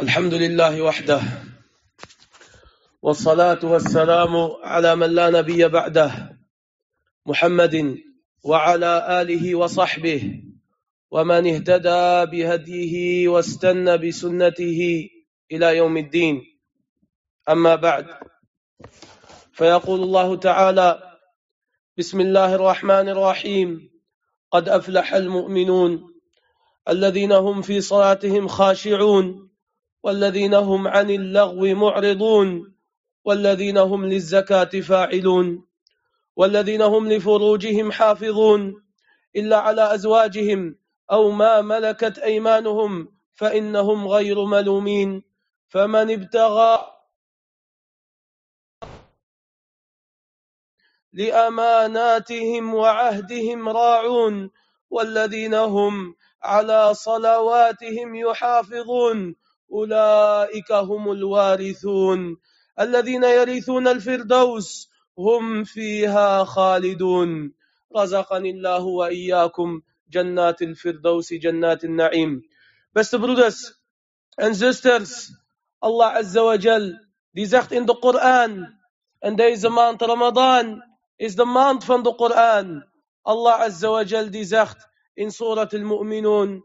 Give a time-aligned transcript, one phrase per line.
[0.00, 1.20] الحمد لله وحده
[3.02, 6.38] والصلاة والسلام على من لا نبي بعده
[7.26, 7.98] محمد
[8.44, 10.42] وعلى آله وصحبه
[11.10, 15.08] ومن اهتدى بهديه واستنى بسنته
[15.52, 16.42] إلى يوم الدين.
[17.48, 18.06] أما بعد
[19.52, 21.18] فيقول الله تعالى
[21.98, 23.90] بسم الله الرحمن الرحيم
[24.50, 26.14] قد أفلح المؤمنون
[26.88, 29.48] الذين هم في صلاتهم خاشعون
[30.02, 32.74] والذين هم عن اللغو معرضون
[33.24, 35.66] والذين هم للزكاة فاعلون
[36.36, 38.74] والذين هم لفروجهم حافظون.
[39.36, 40.78] إلا على أزواجهم
[41.12, 45.22] أو ما ملكت أيمانهم فإنهم غير ملومين.
[45.68, 46.78] فمن ابتغى
[51.12, 54.50] لأماناتهم وعهدهم راعون
[54.90, 59.36] والذين هم على صلواتهم يحافظون.
[59.72, 62.36] أولئك هم الوارثون.
[62.80, 67.52] الذين يرثون الفردوس هم فيها خالدون.
[67.96, 72.42] رزقني الله وإياكم جنات الفردوس جنات النعيم.
[72.94, 73.72] بس برودس
[74.40, 75.32] and sisters
[75.84, 76.96] الله عز وجل
[77.34, 78.66] دي زخت in the Quran
[79.24, 80.80] and there is a month Ramadan
[81.18, 82.82] is the month from the Quran.
[83.28, 84.78] الله عز وجل دي زخت
[85.20, 86.62] in سورة المؤمنون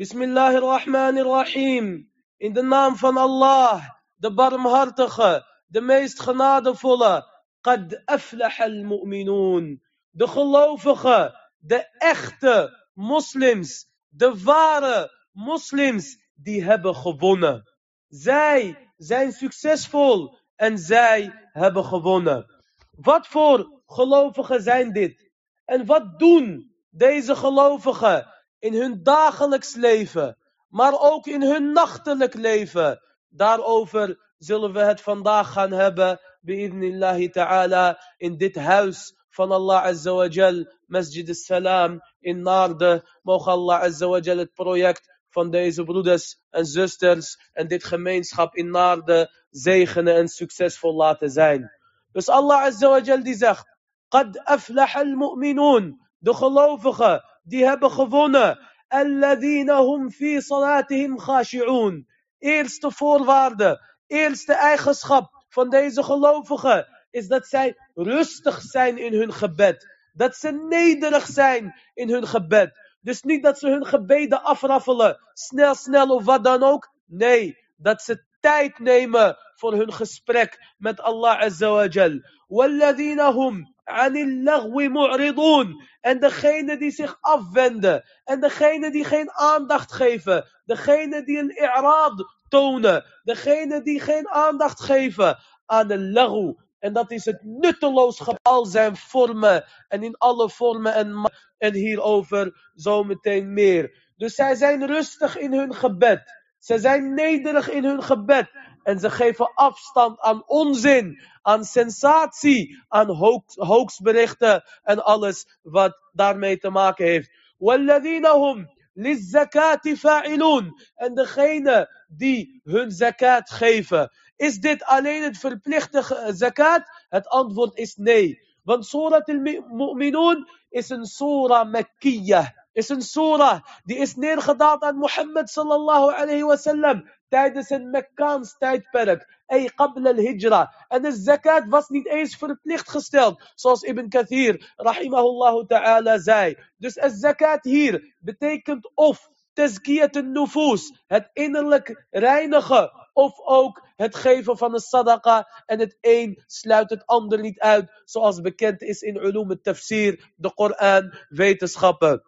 [0.00, 2.13] بسم الله الرحمن الرحيم
[2.44, 11.34] in de naam van Allah, de barmhartige, de meest genadevolle, Qad aflaha al-mu'minun, de gelovigen,
[11.58, 17.62] de echte moslims, de ware moslims, die hebben gewonnen.
[18.08, 22.46] Zij zijn succesvol en zij hebben gewonnen.
[22.90, 25.30] Wat voor gelovigen zijn dit?
[25.64, 28.26] En wat doen deze gelovigen
[28.58, 30.36] in hun dagelijks leven,
[30.73, 33.01] maar ook in hun nachtelijk leven?
[33.29, 40.13] Daarover zullen we het vandaag gaan hebben, bi'idnillahi ta'ala, in dit huis van Allah Azza
[40.13, 43.03] wa Jal, Masjid al-Salam in Naarden.
[43.21, 48.55] Mogen Allah Azza wa Jal het project van deze broeders en zusters en dit gemeenschap
[48.55, 51.71] in Naarden zegenen en succesvol laten zijn.
[52.11, 53.77] Dus Allah Azza wa Jal die zegt,
[54.09, 58.59] قد أفلح المؤمنون de gelovigen die hebben gewonnen
[58.93, 62.05] الذين هم في صلاتهم خاشعون
[62.39, 69.87] eerste voorwaarde eerste eigenschap van deze gelovigen is dat zij rustig zijn in hun gebed
[70.13, 72.71] dat ze nederig zijn in hun gebed
[73.01, 78.01] dus niet dat ze hun gebeden afraffelen snel snel of wat dan ook nee dat
[78.01, 82.21] ze tijd nemen voor hun gesprek met Allah Azza wa Jal
[82.53, 85.75] والذين هم عن اللغو معرضون.
[86.01, 88.03] En degene die zich afwenden.
[88.23, 90.45] En degene die geen aandacht geven.
[90.65, 93.05] Degene die een i'raad tonen.
[93.23, 96.55] Degene die geen aandacht geven aan de laghu.
[96.79, 99.65] En dat is het nutteloos al zijn vormen.
[99.87, 104.11] En in alle vormen en, en hierover zometeen meer.
[104.17, 106.21] Dus zij zijn rustig in hun gebed.
[106.59, 108.51] Ze zijn nederig in hun gebed.
[108.84, 116.58] En ze geven afstand aan onzin, aan sensatie, aan hoax, hoaxberichten en alles wat daarmee
[116.58, 117.30] te maken heeft.
[117.58, 124.10] وَالَّذِينَهُمْ لِلزَّكَاةِ fa'ilun En degene die hun zakat geven.
[124.36, 126.82] Is dit alleen het verplichte zakat?
[127.08, 128.38] Het antwoord is nee.
[128.62, 132.48] Want Surat al-Mu'minun is een surah Mekkiyah.
[132.72, 138.58] Is een surah die is neergedaald aan Mohammed sallallahu alayhi wa sallam tijdens een Mekkaans
[138.58, 139.42] tijdperk.
[139.46, 140.84] Ey, qabla al-hijra.
[140.88, 143.52] En de zakat was niet eens verplicht gesteld.
[143.54, 146.56] Zoals Ibn Kathir, rahimahullah ta'ala, zei.
[146.76, 152.92] Dus de zakat hier betekent of tazkiyat nufus het innerlijk reinigen.
[153.12, 155.62] Of ook het geven van een sadaqa.
[155.66, 158.02] En het een sluit het ander niet uit.
[158.04, 162.22] Zoals bekend is in ulum al-tafsir, de Koran, wetenschappen.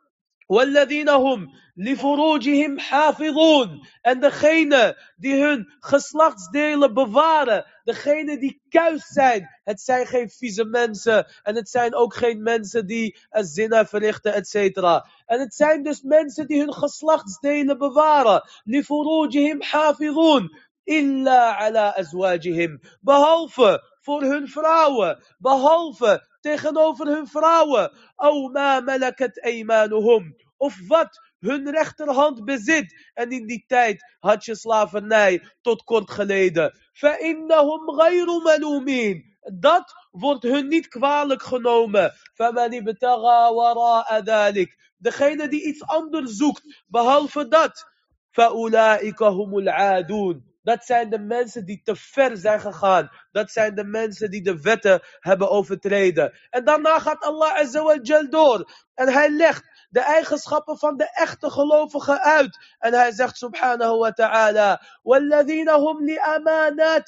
[0.51, 9.81] والذين هم لفروجهم حافظون en degene die hun geslachtsdelen bewaren degene die kuis zijn het
[9.81, 14.55] zijn geen vieze mensen en het zijn ook geen mensen die zina verrichten etc
[15.25, 20.49] en het zijn dus mensen die hun geslachtsdelen bewaren لفروجهم حافظون
[20.89, 27.91] إلا على أزواجهم behalve voor hun vrouwen behalve tegenover hun vrouwen.
[28.15, 30.35] O ma malakat aymanuhum.
[30.57, 33.09] Of wat hun rechterhand bezit.
[33.13, 36.73] En in die tijd had je slavernij tot kort geleden.
[36.93, 42.11] فَإِنَّهُمْ غَيْرُ مَلُومِينَ Dat wordt hun niet kwalijk genomen.
[42.33, 44.69] فَمَنِ ابْتَغَى وَرَاءَ ذَلِكَ
[45.01, 47.85] Degene die iets anders zoekt, behalve dat.
[48.31, 53.10] فَأُولَٰئِكَ هُمُ الْعَادُونَ dat zijn de mensen die te ver zijn gegaan.
[53.32, 56.38] Dat zijn de mensen die de wetten hebben overtreden.
[56.50, 58.70] En daarna gaat Allah azawajal door.
[58.94, 62.58] En hij legt de eigenschappen van de echte gelovigen uit.
[62.78, 64.82] En hij zegt subhanahu wa ta'ala.
[65.02, 67.02] وَالَّذِينَ هُمْ wa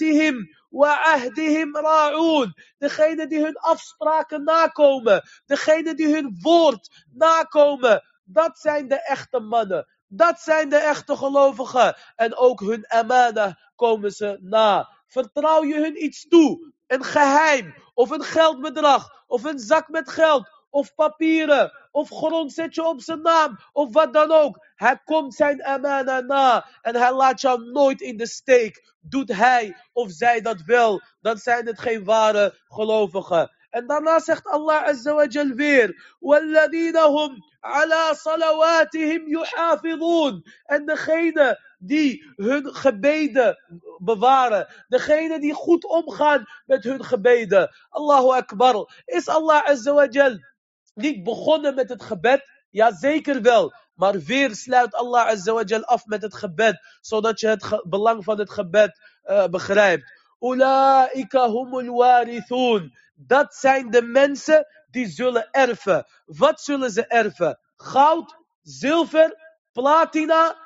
[0.70, 5.22] وَعَهْدِهِمْ رَاعُونَ Degene die hun afspraken nakomen.
[5.46, 8.02] Degene die hun woord nakomen.
[8.24, 9.86] Dat zijn de echte mannen.
[10.08, 11.96] Dat zijn de echte gelovigen.
[12.16, 14.88] En ook hun amana komen ze na.
[15.06, 16.72] Vertrouw je hun iets toe?
[16.86, 22.74] Een geheim, of een geldbedrag, of een zak met geld, of papieren, of grond zet
[22.74, 24.66] je op zijn naam, of wat dan ook.
[24.74, 28.94] Hij komt zijn amana na en hij laat jou nooit in de steek.
[29.00, 33.56] Doet hij of zij dat wel, dan zijn het geen ware gelovigen.
[33.70, 42.74] Zegt Allah Azza wa Jal weer: وَالَّذِينَ هُمْ عَلَى صَلَوَاتِهِمْ يُحَافِظُونَ En degene die hun
[42.74, 43.56] gebeden
[43.98, 44.66] bewaren.
[44.88, 47.70] Degene die goed omgaan met hun gebeden.
[47.90, 49.02] Allahu Akbar.
[49.04, 50.38] Is Allah Azza wa Jal
[50.94, 52.42] niet begonnen met het gebed?
[52.70, 53.72] Ja, zeker wel.
[53.94, 56.78] Maar weer sluit Allah Azza wa Jal af met het gebed.
[57.00, 60.17] Zodat je het belang van het gebed uh, begrijpt.
[60.40, 62.94] Ulaika humul warithun.
[63.14, 66.06] Dat zijn de mensen die zullen erven.
[66.26, 67.58] Wat zullen ze erven?
[67.76, 69.36] Goud, zilver,
[69.72, 70.56] platina.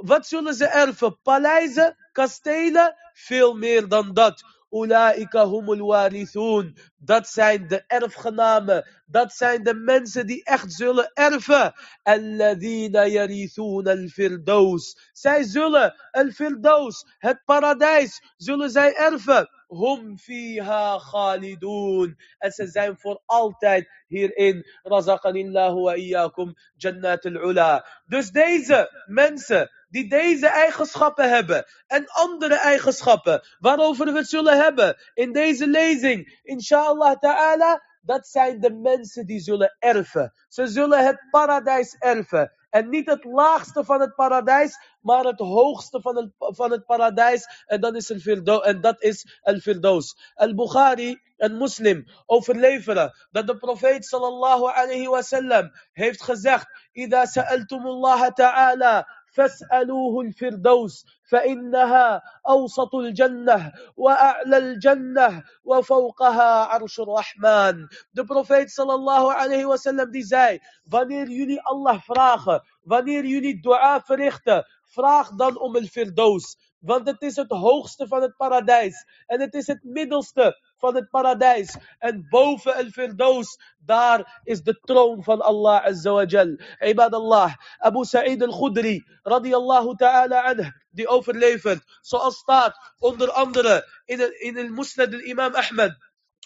[0.00, 1.20] Wat zullen ze erven?
[1.22, 2.96] Paleizen, kastelen?
[3.12, 4.42] Veel meer dan dat.
[4.70, 6.76] Ulaika humul warithun.
[6.98, 8.86] Dat zijn de erfgenamen.
[9.06, 11.72] Dat zijn de mensen die echt zullen erven.
[12.02, 15.10] Alladina yarithun al-firdaus.
[15.12, 19.48] Zij zullen al-firdaus, het paradijs, zullen zij erven.
[19.68, 22.16] Hum fiha khalidun.
[22.38, 24.64] En ze zijn voor altijd hierin.
[24.82, 27.86] Razaqanillahu wa iyyakum jannat al-ula.
[28.06, 34.96] Dus deze mensen die deze eigenschappen hebben en andere eigenschappen waarover we het zullen hebben
[35.14, 40.32] in deze lezing, inshallah ta'ala, dat zijn de mensen die zullen erven.
[40.48, 42.52] Ze zullen het paradijs erven.
[42.70, 47.64] En niet het laagste van het paradijs, maar het hoogste van het, van het paradijs.
[47.66, 50.32] En, dan is el en dat is el firdaus.
[50.34, 58.32] Al-Bukhari en Muslim overleveren dat de profeet sallallahu alayhi wa sallam heeft gezegd: Ida sa'altumullah
[58.34, 69.64] ta'ala فاسألوه الفردوس فإنها أوسط الجنة وأعلى الجنة وفوقها عرش الرحمن De profeet sallallahu alayhi
[69.64, 75.76] wa sallam die zei, wanneer jullie Allah vragen, wanneer jullie dua verrichten, vraag dan om
[75.86, 76.56] firdaus.
[76.80, 79.04] Want het is het hoogste van het paradijs.
[79.26, 81.76] En het is het middelste van het paradijs.
[81.98, 86.58] En boven el firdaus, daar is de troon van Allah Azza wa Jal.
[86.80, 91.82] Ibadallah, Abu Sa'id al-Khudri, radiyallahu ta'ala anh, die overlevert.
[92.00, 95.96] Zoals staat onder andere in het, in het Musnad al-Imam Ahmed.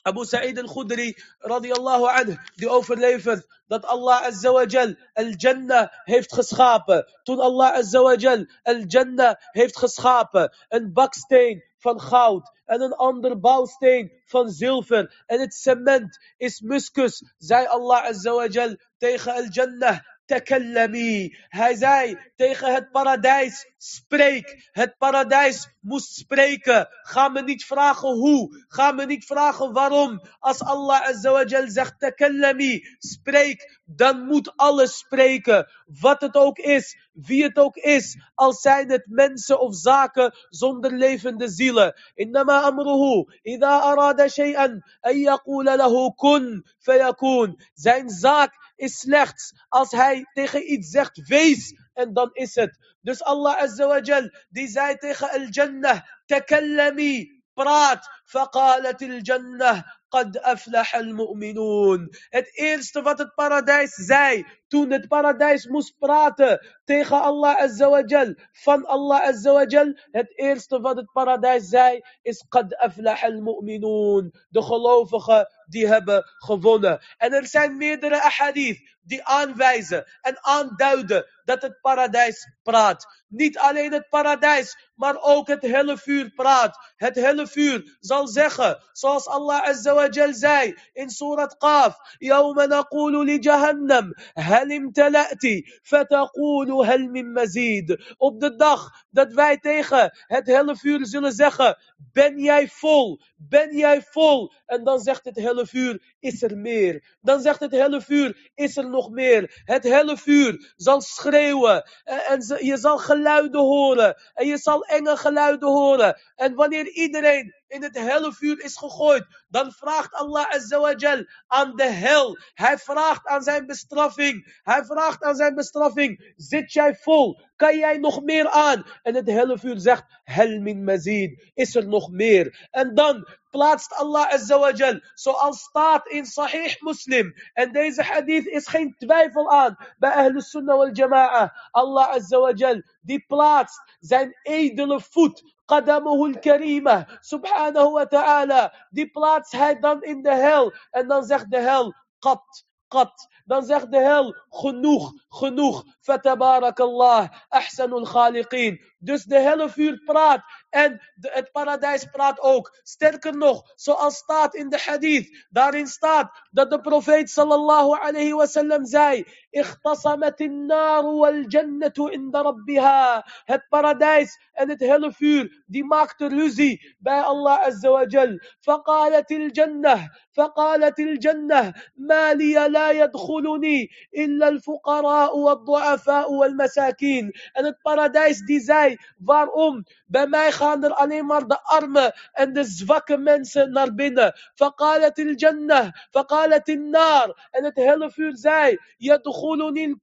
[0.03, 7.07] Abu Sa'id al-Khudri radiyallahu anhu, die overlevert dat Allah Azza wa Jal al-Jannah heeft geschapen.
[7.23, 13.41] Toen Allah Azza wa Jal al-Jannah heeft geschapen, een baksteen van goud en een ander
[13.41, 15.25] bouwsteen van zilver.
[15.27, 19.99] En het cement is muskus, zei Allah Azza wa Jal tegen al-Jannah.
[20.27, 21.37] Takallami.
[21.49, 24.69] Hij zei tegen het paradijs, spreek.
[24.73, 26.89] Het paradijs moest spreken.
[27.03, 28.65] Ga me niet vragen hoe.
[28.69, 30.23] Ga me niet vragen waarom.
[30.39, 33.81] Als Allah azawajal zegt, takallami, spreek.
[33.85, 35.67] Dan moet alles spreken.
[36.01, 38.17] Wat het ook is, wie het ook is.
[38.35, 41.95] Al zijn het mensen of zaken zonder levende zielen.
[42.15, 47.61] Innama amruhu, idha arada shay'an, an yaqula lahu kun, fayakun.
[47.75, 52.78] Zijn zaak is slechts als hij tegen iets zegt wees en dan is het.
[53.02, 58.18] Dus Allah Azza wa Jal, die zei tegen al-Jannah, takallami, praat.
[58.28, 62.10] فقالت الجنة قد أفلح المؤمنون.
[62.30, 68.04] Het eerste wat het paradijs zei toen het paradijs moest praten tegen Allah Azza wa
[68.06, 73.26] Jal, van Allah Azza wa Jal, het eerste wat het paradijs zei is قد أفلح
[73.26, 74.32] المؤمنون.
[74.50, 77.00] De gelovigen die hebben gewonnen.
[77.18, 83.24] En er zijn meerdere ahadith die aanwijzen en aanduiden dat het paradijs praat.
[83.28, 86.94] Niet alleen het paradijs, maar ook het hele vuur praat.
[86.96, 92.60] Het hele vuur zal zeggen, zoals Allah Azza wa Jal zei in Surat Qaf, يوم
[92.60, 95.46] نقول لجهنم هل امتلأت
[95.84, 98.16] فتقول هل من مزيد.
[98.18, 103.78] Op de dag dat wij tegen het hele vuur zullen zeggen, ben jij vol, ben
[103.78, 104.52] jij vol.
[104.66, 107.17] En dan zegt het hele hele vuur, is er meer.
[107.21, 109.63] Dan zegt het hele vuur, is er nog meer.
[109.65, 111.85] Het hele vuur zal schreeuwen.
[112.05, 114.17] En je zal geluiden horen.
[114.35, 116.21] En je zal enge geluiden horen.
[116.35, 122.39] En wanneer iedereen in het vuur is gegooid, dan vraagt Allah Azawajal aan de hel.
[122.55, 124.61] Hij vraagt aan zijn bestraffing.
[124.63, 126.33] Hij vraagt aan zijn bestraffing.
[126.37, 127.41] Zit jij vol?
[127.57, 128.85] Kan jij nog meer aan?
[129.03, 131.51] En het vuur zegt, hel min mazid.
[131.55, 132.69] Is er nog meer?
[132.71, 137.35] En dan plaatst Allah Azawajal, zoals staat in Sahih Muslim.
[137.53, 141.53] En deze hadith is geen twijfel aan bij Ahlus Sunnah wal Jama'a.
[141.71, 147.07] Allah Azawajal, die plaatst zijn edele voet قدمه الكريمة.
[147.23, 148.71] سبحانه وتعالى.
[148.93, 152.47] دي بلاتس هاي دان ان ذا هيل اند دان زيغ ذا هيل قط.
[152.91, 153.17] قط.
[153.47, 155.13] دان زيغ ذا هيل خنوخ.
[155.31, 155.83] خنوخ.
[156.03, 157.31] فتبارك الله.
[157.55, 158.79] أحسن الخالقين.
[159.03, 162.79] Dus de hele vuur praat en de, het paradijs praat ook.
[162.83, 168.85] Sterker nog, zoals staat in de hadith, daarin staat dat de profeet sallallahu alayhi wasallam
[168.85, 173.25] zei, اختصمت النار والجنة عند ربها.
[173.45, 178.39] Het paradijs en het hele vuur, die maakte ruzie bij Allah azza wa jal.
[178.61, 188.39] فقالت الجنة فقالت الجنة ما لي لا يدخلني إلا الفقراء والضعفاء والمساكين en het paradijs
[188.39, 193.73] die zei waarom bij mij gaan er alleen maar de armen en de zwakke mensen
[193.73, 200.01] naar binnen فقالت الجنة فقالت النار en het hele vuur zei يدخلني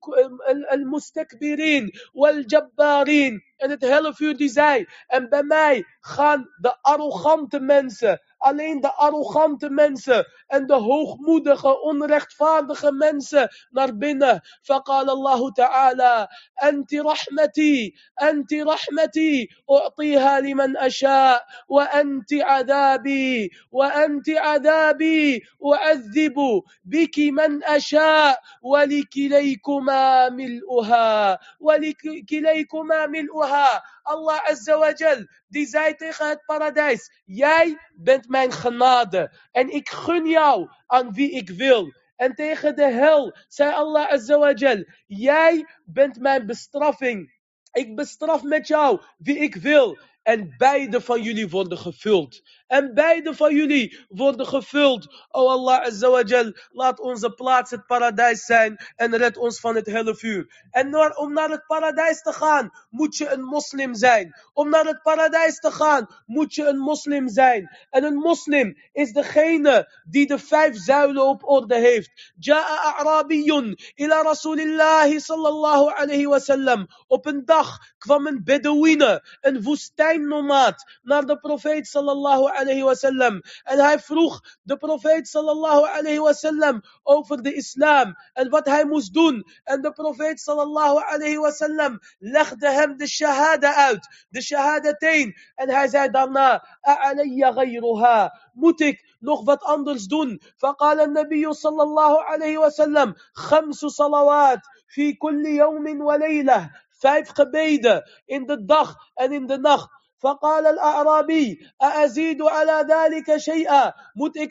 [0.71, 8.21] المستكبرين والجبارين en het hele vuur die zei en bij mij gaan de arrogante mensen
[8.39, 14.41] alleen de arrogante mensen en de hoogmoedige, onrechtvaardige mensen naar binnen.
[14.61, 16.27] فقال الله تعالى
[16.63, 26.37] أنت رحمتي أنت رحمتي أعطيها لمن أشاء وأنت عذابي وأنت عذابي أعذب
[26.85, 36.45] بك من أشاء ولكليكما ملؤها ولكليكما ملؤها Allah Azza wa Jal, die zei tegen het
[36.45, 41.93] paradijs, jij bent mijn genade en ik gun jou aan wie ik wil.
[42.15, 47.37] En tegen de hel zei Allah Azza wa Jal, jij bent mijn bestraffing.
[47.71, 49.97] Ik bestraf met jou wie ik wil.
[50.23, 52.41] En beide van jullie worden gevuld.
[52.69, 55.25] En beide van jullie worden gevuld.
[55.29, 58.77] O Allah Azawajal, laat onze plaats het paradijs zijn.
[58.95, 60.65] En red ons van het hele vuur.
[60.71, 64.35] En om naar het paradijs te gaan, moet je een moslim zijn.
[64.53, 67.77] Om naar het paradijs te gaan, moet je een moslim zijn.
[67.89, 72.33] En een moslim is degene die de vijf zuilen op orde heeft.
[72.39, 76.87] Ja'a a'rabiyun ila rasulillahi sallallahu alayhi wasallam.
[77.07, 83.40] Op een dag kwam een Bedouine, een woestijnnomaat, naar de profeet sallallahu alayhi wasallam.
[83.62, 89.14] En hij vroeg de profeet sallallahu alayhi wasallam over de islam en wat hij moest
[89.14, 89.46] doen.
[89.64, 95.34] En de profeet sallallahu alayhi wasallam legde hem de shahada uit, de shahadatain.
[95.54, 100.40] En hij zei daarna, a'alayya ghayruha, moet ik nog wat anders doen?
[100.56, 106.70] فقال النبي صلى الله عليه وسلم خمس صلوات في كل يوم وليلة
[107.04, 109.88] vijf gebeden in de dag en in de nacht.
[110.19, 113.93] فقال الأعرابي أأزيد على ذلك شيئا؟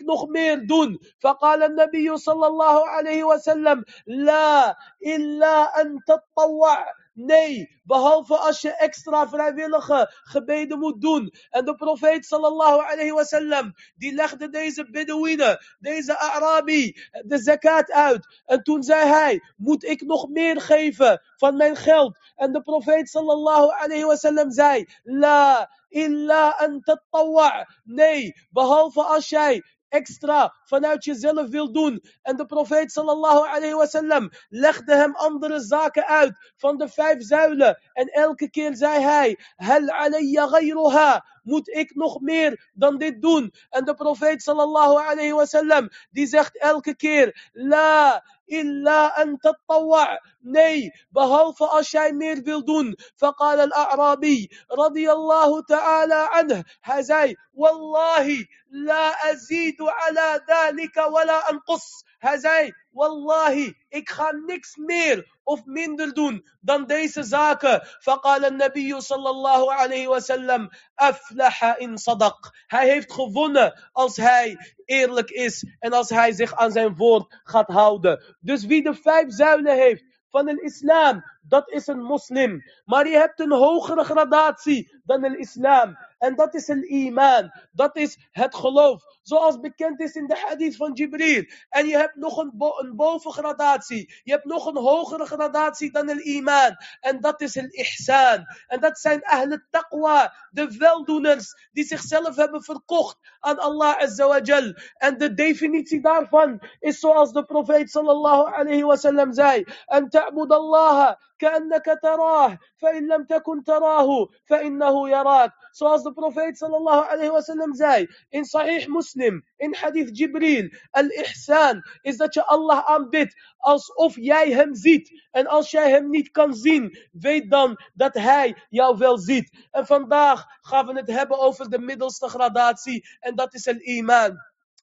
[0.03, 6.79] nog meer doen فقال النبي صلى الله عليه وسلم لا إلا أن تطوع.
[7.21, 11.33] Nee, behalve als je extra vrijwillige gebeden moet doen.
[11.51, 16.97] En de profeet sallallahu alayhi wasallam, die legde deze Bedouine, deze Arabi,
[17.27, 18.43] de zakat uit.
[18.45, 22.19] En toen zei hij, moet ik nog meer geven van mijn geld?
[22.35, 27.69] En de profeet sallallahu alayhi wasallam zei, la illa an tatawwa.
[27.85, 32.03] Nee, behalve als jij extra vanuit jezelf wil doen.
[32.23, 37.81] En de profeet sallallahu alayhi wasallam legde hem andere zaken uit van de vijf zuilen.
[37.93, 41.25] En elke keer zei hij, hal alayya ghayruha.
[41.43, 43.53] Moet ik nog meer dan dit doen?
[43.71, 50.21] En de profeet sallallahu alayhi wasallam die zegt elke keer, la illa an tatawwa.
[50.40, 52.98] Nee, behalve als jij meer wil doen.
[53.16, 56.64] فقال الأعرابي رضي الله تعالى عنه.
[56.82, 62.04] Hij zei, wallahi, la azidu ala dhalika wala anqus.
[62.18, 67.82] Hij zei, wallahi, ik ga niks meer of minder doen dan deze zaken.
[68.02, 70.70] فقال النبي صلى الله عليه وسلم
[71.00, 72.52] أفلح إن صدق.
[72.68, 77.70] Hij heeft gewonnen als hij eerlijk is en als hij zich aan zijn woord gaat
[77.70, 78.36] houden.
[78.40, 82.63] Dus wie de vijf zuilen heeft van de islam, dat is een moslim.
[82.85, 85.97] Maar je hebt een hogere gradatie dan de islam.
[86.19, 87.53] En dat is een iman.
[87.73, 89.03] Dat is het geloof.
[89.29, 91.45] Zoals bekend is in de hadith van Jibril.
[91.69, 94.21] En je hebt nog een, een bovengradatie.
[94.25, 96.77] Je hebt nog een hogere gradatie dan el iman.
[97.01, 98.45] En dat is el ihsan.
[98.67, 104.41] En dat zijn ahl taqwa, de weldoeners die zichzelf hebben verkocht aan Allah Azza wa
[104.41, 104.75] Jal.
[104.97, 109.65] En de definitie daarvan is zoals de profeet sallallahu alayhi wa sallam zei.
[109.87, 117.07] En ta'bud Allah كأنك تراه فإن لم تكن تراه فإنه يراك zoals de profeet sallallahu
[117.13, 122.83] alayhi wa sallam zei in Sahih Muslim in hadith Jibril al-ihsan is dat je Allah
[122.87, 128.15] aanbidt alsof jij hem ziet en als jij hem niet kan zien weet dan dat
[128.15, 133.35] hij jou wel ziet en vandaag gaan we het hebben over de middelste gradatie en
[133.35, 134.39] dat is al-iman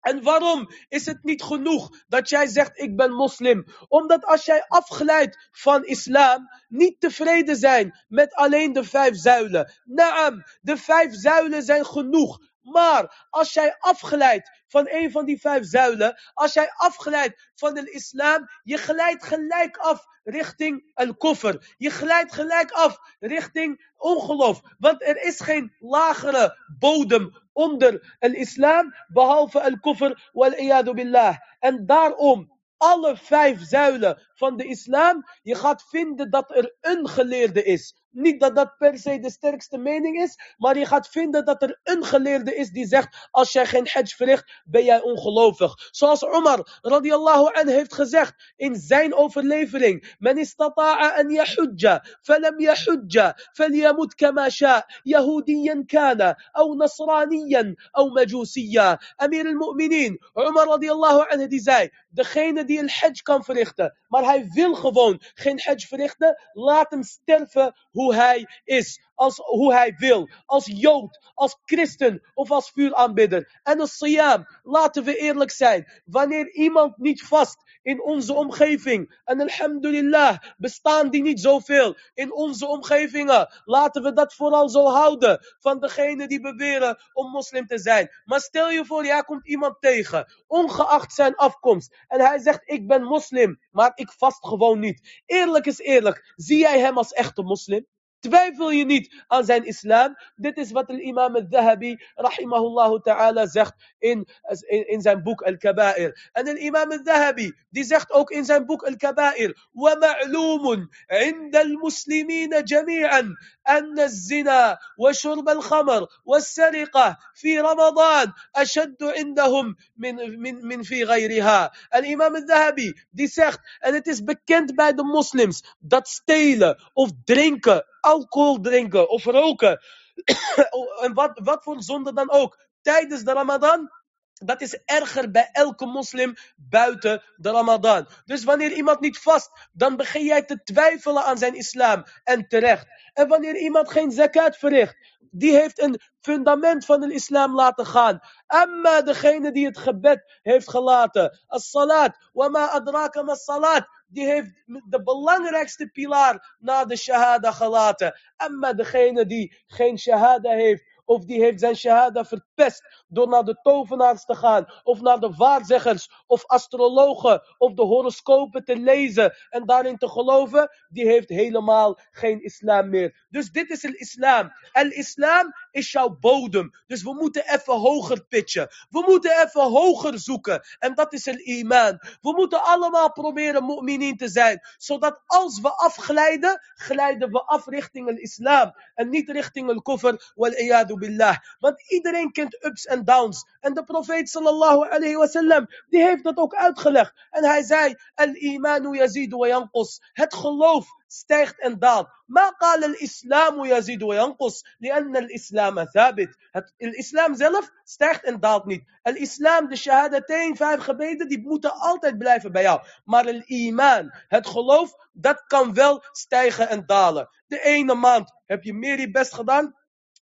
[0.06, 3.66] En waarom is het niet genoeg dat jij zegt ik ben moslim?
[3.88, 9.72] Omdat als jij afglijdt van islam, niet tevreden zijn met alleen de vijf zuilen.
[9.84, 12.40] Naam, de vijf zuilen zijn genoeg.
[12.66, 17.92] Maar als jij afglijdt van een van die vijf zuilen, als jij afglijdt van de
[17.92, 21.76] islam, je glijdt gelijk af richting een koffer.
[21.78, 24.62] Je glijdt gelijk af richting ongeloof.
[24.78, 31.36] Want er is geen lagere bodem onder een islam, behalve een koffer, wal billah.
[31.60, 37.64] En daarom, alle vijf zuilen van de islam, je gaat vinden dat er een geleerde
[37.64, 38.05] is.
[38.16, 41.80] Niet dat dat per se de sterkste mening is, maar je gaat vinden dat er
[41.84, 45.90] een geleerde is die zegt, als jij geen hajj verricht, ben jij ongelovig.
[45.92, 53.36] Zoals Umar radiallahu an heeft gezegd in zijn overlevering, men istata'a an yahujja, falam yahujja,
[53.54, 59.00] falyamut kama sha, yahudiyan kana, au nasraniyan, au majusiya.
[59.16, 64.48] Amir al-Mu'minin, Umar radiallahu anhu die zei, degene die een hajj kan verrichten, maar hij
[64.54, 70.30] wil gewoon geen hajj verrichten, laat hem sterven hoe hij is, als hoe hij wil,
[70.46, 73.60] als Jood, als christen of als vuuraanbidder.
[73.64, 79.42] En als siyam, laten we eerlijk zijn, wanneer iemand niet vast in onze omgeving, en
[79.42, 85.80] alhamdulillah, bestaan die niet zoveel in onze omgevingen, laten we dat vooral zo houden van
[85.80, 88.10] degene die beweren om moslim te zijn.
[88.25, 92.88] Maar stel je voor, jij komt iemand tegen, ongeacht zijn afkomst, en hij zegt, ik
[92.88, 95.22] ben moslim, maar ik vast gewoon niet.
[95.25, 97.86] Eerlijk is eerlijk, zie jij hem als echte moslim?
[98.25, 100.16] Twijfel je niet aan zijn islam.
[100.35, 104.27] Dit is wat de imam al-Dhahabi, rahimahullah ta'ala, zegt in,
[104.68, 106.29] in, in zijn boek Al-Kaba'ir.
[106.31, 113.35] En de imam al-Dhahabi, die zegt ook in zijn boek Al-Kaba'ir, وَمَعْلُومٌ عِنْدَ الْمُسْلِمِينَ جَمِيعًا
[113.68, 121.72] أن الزنا وشرب الخمر والسرقة في رمضان أشد عندهم من, من, من في غيرها.
[121.96, 127.85] الإمام الذهبي die zegt, en het is bekend bij de moslims, dat stelen of drinken
[128.05, 129.79] alcohol drinken of roken.
[131.03, 132.57] en wat, wat voor zonde dan ook.
[132.81, 133.89] Tijdens de Ramadan.
[134.33, 138.07] Dat is erger bij elke moslim buiten de Ramadan.
[138.25, 142.03] Dus wanneer iemand niet vast, dan begin jij te twijfelen aan zijn islam.
[142.24, 142.87] En terecht.
[143.13, 148.20] En wanneer iemand geen zakat verricht, die heeft een fundament van de islam laten gaan.
[148.46, 151.39] Amma degene die het gebed heeft gelaten.
[151.48, 152.18] As-salat.
[152.33, 158.20] Wama adraka mas-salat die heeft de belangrijkste pilaar na de shahada gelaten.
[158.35, 162.24] Amma degene die geen shahada heeft, of die heeft zijn shahada
[162.55, 167.81] verpest door naar de tovenaars te gaan, of naar de waarzeggers, of astrologen, of de
[167.81, 173.25] horoscopen te lezen en daarin te geloven, die heeft helemaal geen islam meer.
[173.29, 174.51] Dus dit is het islam.
[174.72, 176.72] En islam is jouw bodem.
[176.87, 178.68] Dus we moeten even hoger pitchen.
[178.89, 180.61] We moeten even hoger zoeken.
[180.79, 182.00] En dat is het iman.
[182.22, 184.59] We moeten allemaal proberen mu'minin te zijn.
[184.77, 188.72] Zodat als we afglijden, glijden we af richting het islam.
[188.94, 190.31] En niet richting het koffer.
[190.35, 190.51] Wal
[190.96, 191.37] billah.
[191.59, 193.46] Want iedereen kent ups en downs.
[193.60, 197.14] En de profeet sallallahu alayhi wasallam, die heeft dat ook uitgelegd.
[197.29, 200.01] En hij zei, al-imanu yazidu wa yanqus.
[200.14, 202.08] Het geloof stijgt en daalt.
[202.25, 204.75] Maar qal al-islamu yazidu wa yanqus.
[204.77, 206.36] Lianna al-islam thabit.
[206.51, 208.84] Het islam zelf stijgt en daalt niet.
[209.01, 212.81] Al-islam, de shahadateen, vijf gebeden, die moeten altijd blijven bij jou.
[213.03, 217.29] Maar al-iman, het geloof, dat kan wel stijgen en dalen.
[217.48, 219.75] De ene maand heb je meer je best gedaan,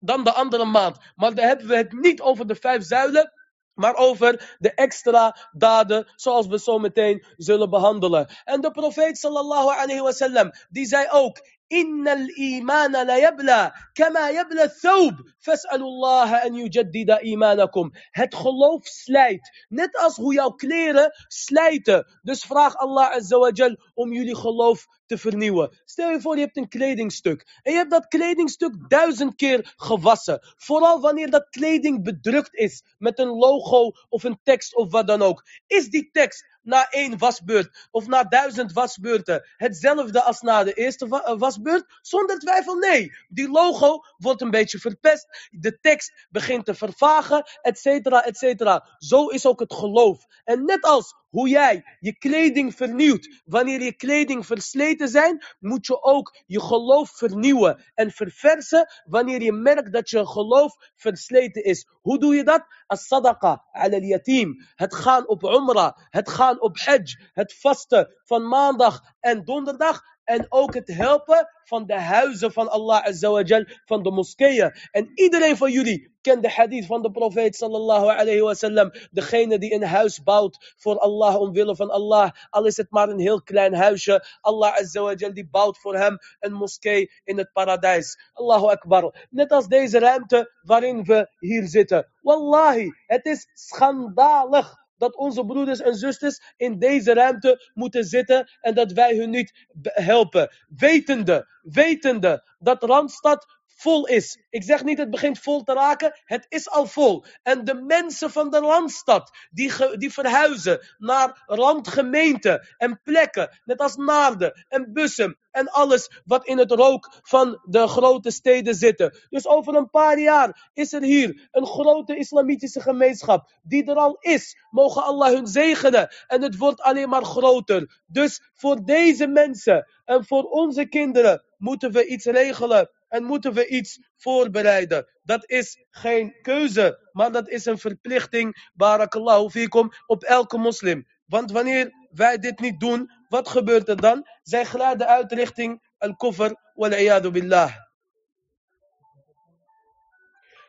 [0.03, 0.97] dan de andere maand.
[1.15, 3.33] Maar dan hebben we het niet over de vijf zuilen.
[3.75, 8.31] Maar over de extra daden, zoals we zo meteen zullen behandelen.
[8.45, 11.39] En de profeet sallallahu alayhi wasallam, die zei ook,
[11.72, 19.66] إن الإيمان لا يبلى كما يبلى الثوب فاسألوا الله أن يجدد إيمانكم Het geloof slijt.
[19.70, 22.06] Net als hoe jouw kleren slijten.
[22.24, 25.82] Dus vraag Allah Azza wa Jal om jullie geloof te vernieuwen.
[25.86, 27.60] Stel je voor, je hebt een kledingstuk.
[27.64, 30.40] En je hebt dat kledingstuk duizend keer gewassen.
[30.58, 35.22] Vooral wanneer dat kleding bedrukt is met een logo of een tekst of wat dan
[35.22, 35.44] ook.
[35.68, 41.09] Is die tekst na één wasbeurt of na duizend wasbeurten hetzelfde als na de eerste
[41.09, 41.99] wa- wasbeurt?
[42.03, 43.13] Zonder twijfel nee.
[43.29, 45.49] Die logo wordt een beetje verpest.
[45.51, 48.97] De tekst begint te vervagen, et cetera, et cetera.
[48.99, 50.25] Zo is ook het geloof.
[50.45, 56.03] En net als hoe jij je kleding vernieuwt, wanneer je kleding versleten zijn, moet je
[56.03, 61.89] ook je geloof vernieuwen en verversen wanneer je merkt dat je geloof versleten is.
[62.01, 62.65] Hoe doe je dat?
[62.87, 64.55] As-sadaqa al-yatim.
[64.75, 70.47] Het gaan op umrah, het gaan op hajj, het vasten van maandag en donderdag en
[70.49, 74.75] ook het helpen van de huizen van Allah Azza wa Jal, van de moskeeën.
[74.91, 78.91] En iedereen van jullie kent de hadith van de profeet sallallahu alayhi wa sallam.
[79.11, 83.21] Degene die een huis bouwt voor Allah, omwille van Allah, al is het maar een
[83.21, 84.25] heel klein huisje.
[84.41, 88.31] Allah Azza wa Jal die bouwt voor hem een moskee in het paradijs.
[88.33, 89.27] Allahu Akbar.
[89.31, 92.09] Net als deze ruimte waarin we hier zitten.
[92.21, 98.75] Wallahi, het is schandalig dat onze broeders en zusters in deze ruimte moeten zitten en
[98.75, 100.51] dat wij hun niet helpen.
[100.69, 103.47] Wetende, wetende dat Randstad
[103.83, 104.39] vol is.
[104.51, 107.25] Ik zeg niet het begint vol te raken, het is al vol.
[107.43, 113.97] En de mensen van de Randstad die, die verhuizen naar randgemeenten en plekken, net als
[113.97, 119.17] Naarden en Bussum en alles wat in het rook van de grote steden zitten.
[119.31, 124.17] Dus over een paar jaar is er hier een grote islamitische gemeenschap die er al
[124.21, 124.57] is.
[124.71, 128.03] Mogen Allah hun zegenen en het wordt alleen maar groter.
[128.07, 133.67] Dus voor deze mensen en voor onze kinderen moeten we iets regelen en moeten we
[133.67, 135.07] iets voorbereiden.
[135.23, 141.07] Dat is geen keuze, maar dat is een verplichting, barakallahu fikum, op elke moslim.
[141.27, 144.27] Want wanneer wij dit niet doen, wat gebeurt er dan?
[144.43, 147.73] Zij glijden uit richting al-kufr wal billah.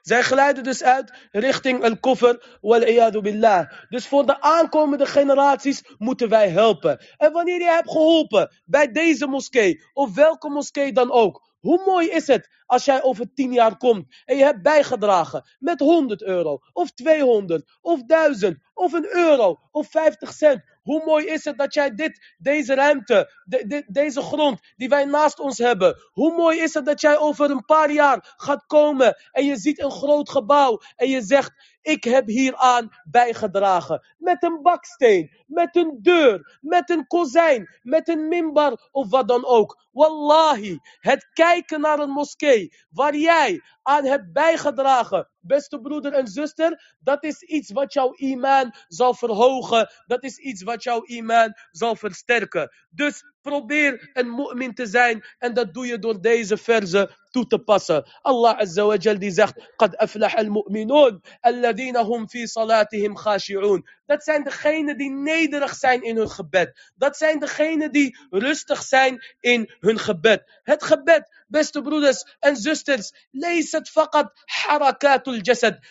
[0.02, 3.72] Zij glijden dus uit richting al-kufr wal billah.
[3.90, 7.00] Dus voor de aankomende generaties moeten wij helpen.
[7.18, 12.10] En wanneer je hebt geholpen bij deze moskee, of welke moskee dan ook, hoe mooi
[12.10, 16.60] is het als jij over tien jaar komt en je hebt bijgedragen met 100 euro,
[16.74, 20.64] of 200, of 1000, of een euro, of 50 cent.
[20.84, 25.40] Hoe mooi is het dat jij dit, deze ruimte, de- deze grond die wij naast
[25.40, 25.96] ons hebben.
[26.12, 29.82] Hoe mooi is het dat jij over een paar jaar gaat komen en je ziet
[29.82, 34.08] een groot gebouw en je zegt, ik heb hieraan bijgedragen.
[34.18, 39.46] Met een baksteen, met een deur, met een kozijn, met een minbar of wat dan
[39.46, 39.82] ook.
[39.92, 46.97] Wallahi, het kijken naar een moskee waar jij aan hebt bijgedragen, beste broeder en zuster,
[46.99, 49.91] dat is iets wat jouw imaan zal verhogen.
[50.07, 52.71] Dat is iets wat jouw imaan zal versterken.
[52.91, 57.59] Dus probeer een mu'min te zijn en dat doe je door deze verzen toe te
[57.59, 58.05] passen.
[58.23, 63.83] Allah Azza wa Jal die zegt, قد أفلح المؤمنون الذين هم في صلاتهم خاشعون.
[64.07, 66.91] Dat zijn degenen die nederig zijn in hun gebed.
[66.95, 70.61] Dat zijn degenen die rustig zijn in hun gebed.
[70.63, 75.32] Het gebed, beste broeders en zusters, lees het faqat harakatul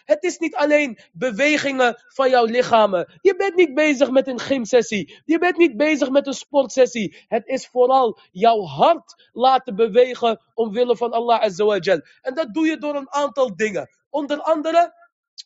[0.04, 3.18] het is niet alleen bewegingen van jouw lichamen.
[3.20, 5.20] Je bent niet bezig met een gymsessie.
[5.24, 7.24] Je bent niet bezig met een sportsessie.
[7.28, 11.78] Het is vooral jouw hart laten bewegen omwille van Allah Azza wa.
[12.22, 13.90] En dat doe je door een aantal dingen.
[14.10, 14.94] Onder andere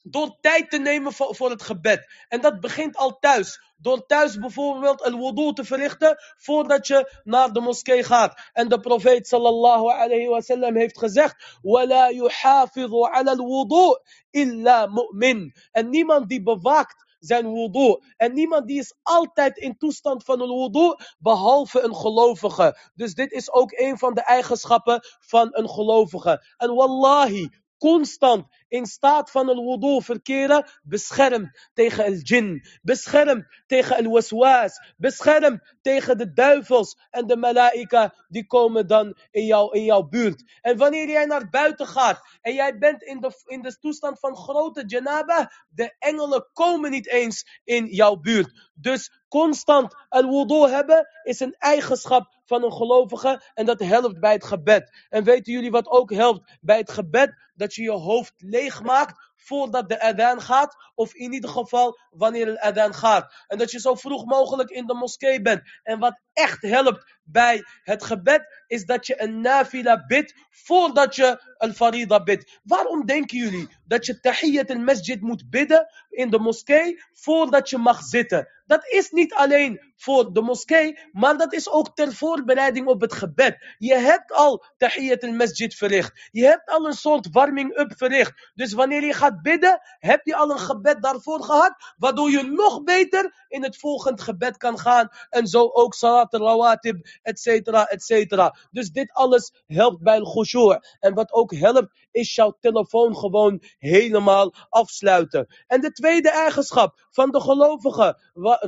[0.06, 2.26] door tijd te nemen voor, voor het gebed.
[2.28, 3.62] En dat begint al thuis.
[3.78, 8.50] Door thuis bijvoorbeeld een wudu te verrichten voordat je naar de moskee gaat.
[8.54, 14.02] En de profeet sallallahu alayhi wa sallam heeft gezegd: وَلَا يُحَافِظُ عَلَى الْوُضُوء
[14.32, 15.54] إِلَّا مُؤْمِن.
[15.72, 18.00] En niemand die bewaakt zijn wudu.
[18.18, 22.78] En niemand die is altijd in toestand van een wudu, behalve een gelovige.
[22.96, 26.46] Dus dit is ook een van de eigenschappen van een gelovige.
[26.58, 33.97] En wallahi, constant in staat van een wudu verkeren, beschermt tegen el jinn, beschermt tegen
[33.97, 39.85] el waswas, beschermt tegen de duivels en de malaika die komen dan in, jou, in
[39.85, 40.45] jouw buurt.
[40.61, 44.37] En wanneer jij naar buiten gaat en jij bent in de, in de toestand van
[44.37, 48.71] grote janaba, de engelen komen niet eens in jouw buurt.
[48.75, 54.33] Dus constant al wudu hebben is een eigenschap van een gelovige en dat helpt bij
[54.33, 55.07] het gebed.
[55.09, 57.35] En weten jullie wat ook helpt bij het gebed?
[57.55, 62.61] Dat je je hoofd leegmaakt voordat de adhan gaat, of in ieder geval wanneer de
[62.61, 63.45] adhan gaat.
[63.47, 65.63] En dat je zo vroeg mogelijk in de moskee bent.
[65.83, 71.55] En wat echt helpt bij het gebed, is dat je een nafila bidt voordat je
[71.59, 72.61] een farida bidt.
[72.63, 78.03] Waarom denken jullie dat je tahiyyat al-masjid moet bidden in de moskee voordat je mag
[78.03, 78.49] zitten?
[78.67, 83.13] Dat is niet alleen voor de moskee, maar dat is ook ter voorbereiding op het
[83.13, 83.75] gebed.
[83.79, 86.29] Je hebt al tahiyyat al-masjid verricht.
[86.31, 88.51] Je hebt al een soort warming-up verricht.
[88.55, 92.83] Dus wanneer je gaat bidden, heb je al een gebed daarvoor gehad, waardoor je nog
[92.83, 95.09] beter in het volgende gebed kan gaan.
[95.29, 98.57] En zo ook salat al-rawatib, et cetera, et cetera.
[98.71, 100.79] Dus dit alles helpt bij een khushu'.
[101.01, 105.47] En wat ook helpt, is jouw telefoon gewoon helemaal afsluiten.
[105.67, 108.17] En de tweede eigenschap van de gelovigen,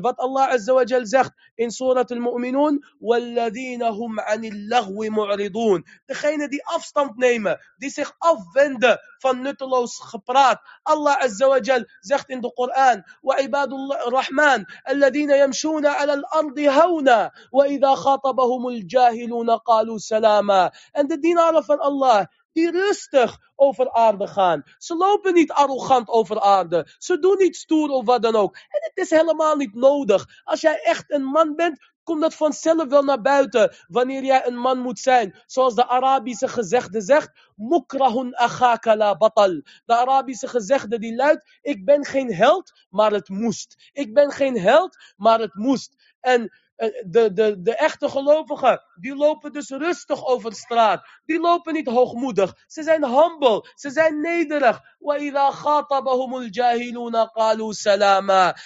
[0.01, 6.49] wat Allah Azza wa Jal zegt in Surat al-Mu'minun, وَالَّذِينَ هُمْ عَنِ اللَّغْوِ مُعْرِضُونَ Degene
[6.49, 10.61] die afstand nemen, die zich afwenden van nutteloos gepraat.
[10.83, 13.73] Allah Azza wa Jal zegt in de Koran, وَعِبَادُ
[14.07, 21.79] الرَّحْمَنِ الَّذِينَ يَمْشُونَ عَلَى الْأَرْضِ هَوْنًا وَإِذَا خَاطَبَهُمُ الْجَاهِلُونَ قَالُوا سَلَامًا En de dienaren van
[21.79, 22.27] Allah,
[22.59, 24.63] die rustig over aarde gaan.
[24.79, 26.89] Ze lopen niet arrogant over aarde.
[26.99, 28.55] Ze doen niet stoer of wat dan ook.
[28.55, 30.27] En het is helemaal niet nodig.
[30.45, 34.59] Als jij echt een man bent, komt dat vanzelf wel naar buiten wanneer jij een
[34.59, 35.43] man moet zijn.
[35.47, 38.35] Zoals de Arabische gezegde zegt, mukrahun
[38.83, 39.63] la batal.
[39.85, 43.91] De Arabische gezegde die luidt, ik ben geen held, maar het moest.
[43.93, 45.97] Ik ben geen held, maar het moest.
[46.21, 51.09] En de, de, de echte gelovigen, die lopen dus rustig over straat.
[51.25, 52.55] Die lopen niet hoogmoedig.
[52.67, 53.73] Ze zijn humble.
[53.75, 54.81] Ze zijn nederig.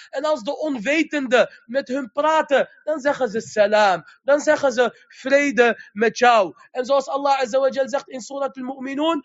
[0.09, 4.03] En als de onwetenden met hun praten, dan zeggen ze salam.
[4.23, 6.53] Dan zeggen ze vrede met jou.
[6.71, 9.23] En zoals Allah Azza zegt in Surat al-Mu'minun,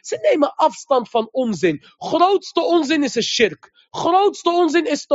[0.00, 1.82] Ze nemen afstand van onzin.
[1.96, 3.70] Grootste onzin is een shirk.
[3.90, 5.06] Grootste onzin is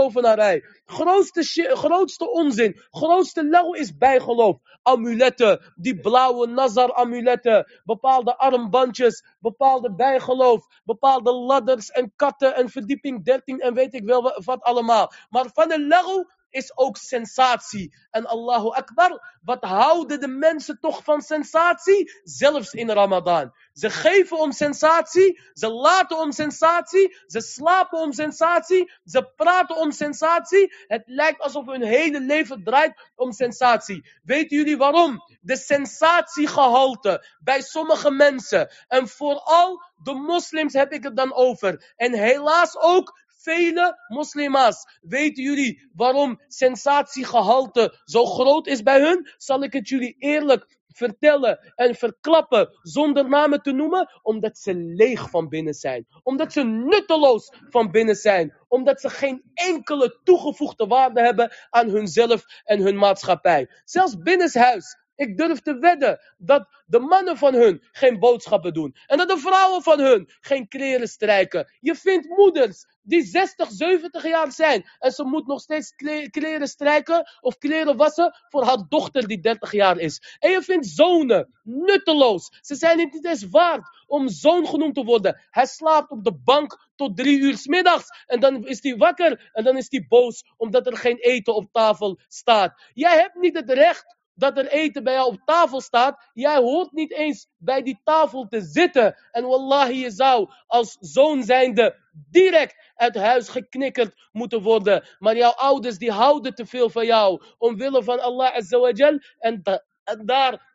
[0.86, 4.58] Grootste, grootste onzin, grootste lauw is bijgeloof.
[4.84, 13.60] Amuletten, die blauwe Nazar-amuletten, bepaalde armbandjes, bepaalde bijgeloof, bepaalde ladders en katten en verdieping 13
[13.60, 15.12] en weet ik wel wat allemaal.
[15.30, 17.96] Maar van de lauw is ook sensatie.
[18.12, 22.12] En Allahu Akbar, wat houden de mensen toch van sensatie?
[22.24, 23.54] Zelfs in Ramadan.
[23.74, 29.92] Ze geven om sensatie, ze laten om sensatie, ze slapen om sensatie, ze praten om
[29.92, 30.74] sensatie.
[30.88, 34.10] Het lijkt alsof hun hele leven draait om sensatie.
[34.24, 35.24] Weten jullie waarom?
[35.42, 41.94] De sensatiegehalte bij sommige mensen en vooral de moslims heb ik het dan over.
[41.96, 45.00] En helaas ook vele moslima's.
[45.02, 49.30] Weten jullie waarom sensatiegehalte zo groot is bij hun?
[49.38, 54.20] Zal ik het jullie eerlijk vertellen en verklappen zonder namen te noemen?
[54.22, 56.08] Omdat ze leeg van binnen zijn.
[56.24, 58.54] Omdat ze nutteloos van binnen zijn.
[58.68, 63.70] Omdat ze geen enkele toegevoegde waarde hebben aan hunzelf en hun maatschappij.
[63.84, 68.96] Zelfs binnenshuis ik durf te wedden dat de mannen van hun geen boodschappen doen.
[69.08, 71.72] En dat de vrouwen van hun geen kleren strijken.
[71.80, 74.90] Je vindt moeders die 60, 70 jaar zijn.
[75.00, 75.96] En ze moet nog steeds
[76.30, 80.38] kleren strijken of kleren wassen voor haar dochter die 30 jaar is.
[80.40, 82.50] En je vindt zonen nutteloos.
[82.62, 85.42] Ze zijn het niet eens waard om zoon genoemd te worden.
[85.50, 88.10] Hij slaapt op de bank tot drie uur s middags.
[88.26, 91.72] En dan is hij wakker en dan is hij boos omdat er geen eten op
[91.72, 92.82] tafel staat.
[92.94, 96.30] Jij hebt niet het recht dat er eten bij jou op tafel staat.
[96.34, 99.16] Jij hoort niet eens bij die tafel te zitten.
[99.32, 101.96] En wallahi, je zou als zoon zijnde
[102.30, 105.08] direct uit huis geknikkerd moeten worden.
[105.20, 107.42] Maar jouw ouders die houden te veel van jou.
[107.58, 109.20] Omwille van Allah Azza wa Jal.
[109.40, 109.62] En,
[110.04, 110.67] en daar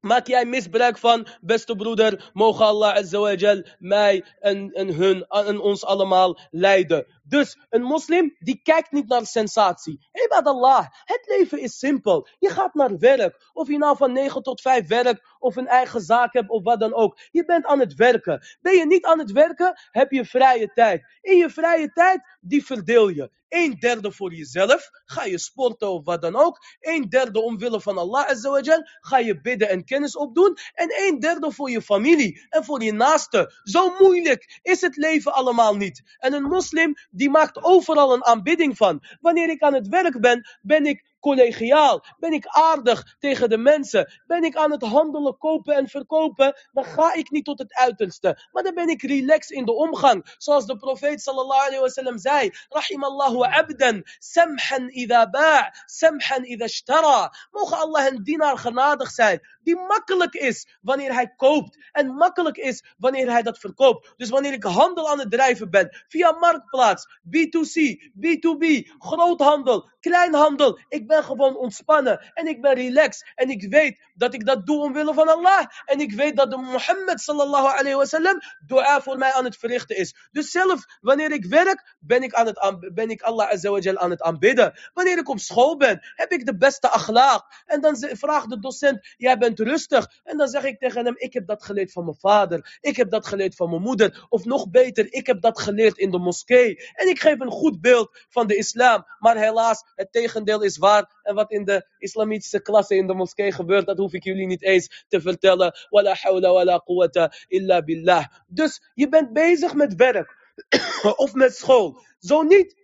[0.00, 5.84] Maak jij misbruik van, beste broeder, mogen Allah azawajal mij en, en hun en ons
[5.84, 7.06] allemaal leiden.
[7.22, 10.08] Dus een moslim die kijkt niet naar sensatie.
[10.12, 12.28] Ibad Allah, het leven is simpel.
[12.38, 16.00] Je gaat naar werk, of je nou van 9 tot 5 werkt, of een eigen
[16.00, 17.18] zaak hebt, of wat dan ook.
[17.30, 18.42] Je bent aan het werken.
[18.60, 21.18] Ben je niet aan het werken, heb je vrije tijd.
[21.20, 23.30] In je vrije tijd, die verdeel je.
[23.50, 26.58] Een derde voor jezelf, ga je sporten of wat dan ook.
[26.80, 30.56] Een derde omwille van Allah azawajal, ga je bidden en kennis opdoen.
[30.74, 33.52] En een derde voor je familie en voor je naasten.
[33.62, 36.16] Zo moeilijk is het leven allemaal niet.
[36.18, 39.02] En een moslim, die maakt overal een aanbidding van.
[39.20, 42.04] Wanneer ik aan het werk ben, ben ik collegiaal?
[42.18, 44.12] Ben ik aardig tegen de mensen?
[44.26, 46.54] Ben ik aan het handelen, kopen en verkopen?
[46.72, 48.48] Dan ga ik niet tot het uiterste.
[48.52, 50.34] Maar dan ben ik relaxed in de omgang.
[50.38, 52.50] Zoals de profeet sallallahu alayhi wasallam zei.
[52.68, 57.32] Rahimallahu abdan, samhan idha ba' samhan idha ishtara.
[57.50, 59.40] Mogen Allah een dienaar genadig zijn.
[59.62, 64.12] Die makkelijk is wanneer hij koopt en makkelijk is wanneer hij dat verkoopt.
[64.16, 67.78] Dus wanneer ik handel aan het drijven ben, via marktplaats, B2C,
[68.14, 74.34] B2B, groothandel, kleinhandel, ik ben gewoon ontspannen en ik ben relaxed en ik weet dat
[74.34, 78.04] ik dat doe omwille van Allah en ik weet dat de Mohammed sallallahu alayhi wa
[78.04, 80.14] sallam dua voor mij aan het verrichten is.
[80.32, 82.58] Dus zelf wanneer ik werk, ben ik, aan het
[82.94, 84.72] ben ik Allah azawajal aan het aanbidden.
[84.94, 87.64] Wanneer ik op school ben, heb ik de beste akhlaaq.
[87.66, 90.10] En dan vraagt de docent, jij bent rustig.
[90.24, 92.78] En dan zeg ik tegen hem, ik heb dat geleerd van mijn vader.
[92.80, 94.26] Ik heb dat geleerd van mijn moeder.
[94.28, 96.90] Of nog beter, ik heb dat geleerd in de moskee.
[96.94, 99.06] En ik geef een goed beeld van de islam.
[99.18, 101.20] Maar helaas, het tegendeel is waar.
[101.22, 104.62] En wat in de islamitische klasse in de moskee gebeurt, dat hoef ik jullie niet
[104.62, 105.74] eens te vertellen.
[105.88, 108.26] Wala hawla wala quwwata illa billah.
[108.46, 110.38] Dus je bent bezig met werk.
[111.16, 112.00] of met school.
[112.18, 112.79] Zo niet,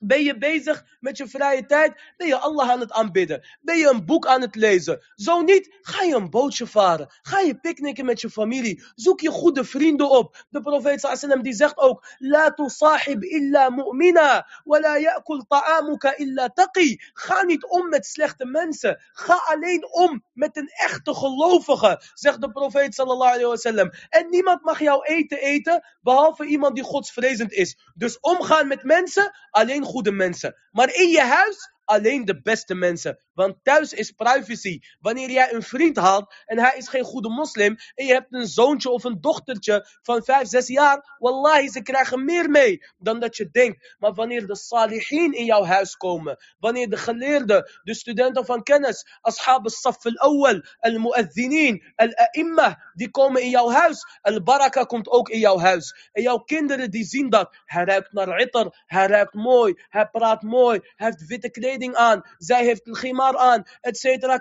[0.00, 2.00] ben je bezig met je vrije tijd?
[2.16, 3.46] Ben je Allah aan het aanbidden?
[3.60, 5.00] Ben je een boek aan het lezen?
[5.14, 7.08] Zo niet, ga je een bootje varen.
[7.22, 8.82] Ga je picknicken met je familie.
[8.94, 10.44] Zoek je goede vrienden op.
[10.50, 16.48] De profeet sallam die zegt ook, La tusahib illa mu'mina, wa la ya'kul ta'amuka illa
[16.48, 17.00] taqi.
[17.12, 19.00] Ga niet om met slechte mensen.
[19.12, 23.90] Ga alleen om met een echte gelovige, zegt de profeet sallallahu alayhi.
[24.08, 27.78] En niemand mag jouw eten eten, behalve iemand die godsvrezend is.
[27.94, 30.54] Dus omgaan met mensen, alleen goede mensen.
[30.70, 33.18] Maar in je huis alleen de beste mensen.
[33.34, 34.80] Want thuis is privacy.
[35.00, 38.46] Wanneer jij een vriend haalt en hij is geen goede moslim en je hebt een
[38.46, 43.36] zoontje of een dochtertje van 5, 6 jaar, wallahi, ze krijgen meer mee dan dat
[43.36, 43.96] je denkt.
[43.98, 49.06] Maar wanneer de salihin in jouw huis komen, wanneer de geleerden, de studenten van kennis,
[49.20, 54.06] ashab al-saf al-awwal, al-mu'adhinin, al-a'imma, die komen in jouw huis.
[54.20, 56.08] Al-baraka komt ook in jouw huis.
[56.12, 57.56] En jouw kinderen die zien dat.
[57.64, 62.22] Hij ruikt naar itter, hij ruikt mooi, hij praat mooi, hij heeft witte kleding aan,
[62.38, 64.40] zij heeft een gimar aan, et cetera.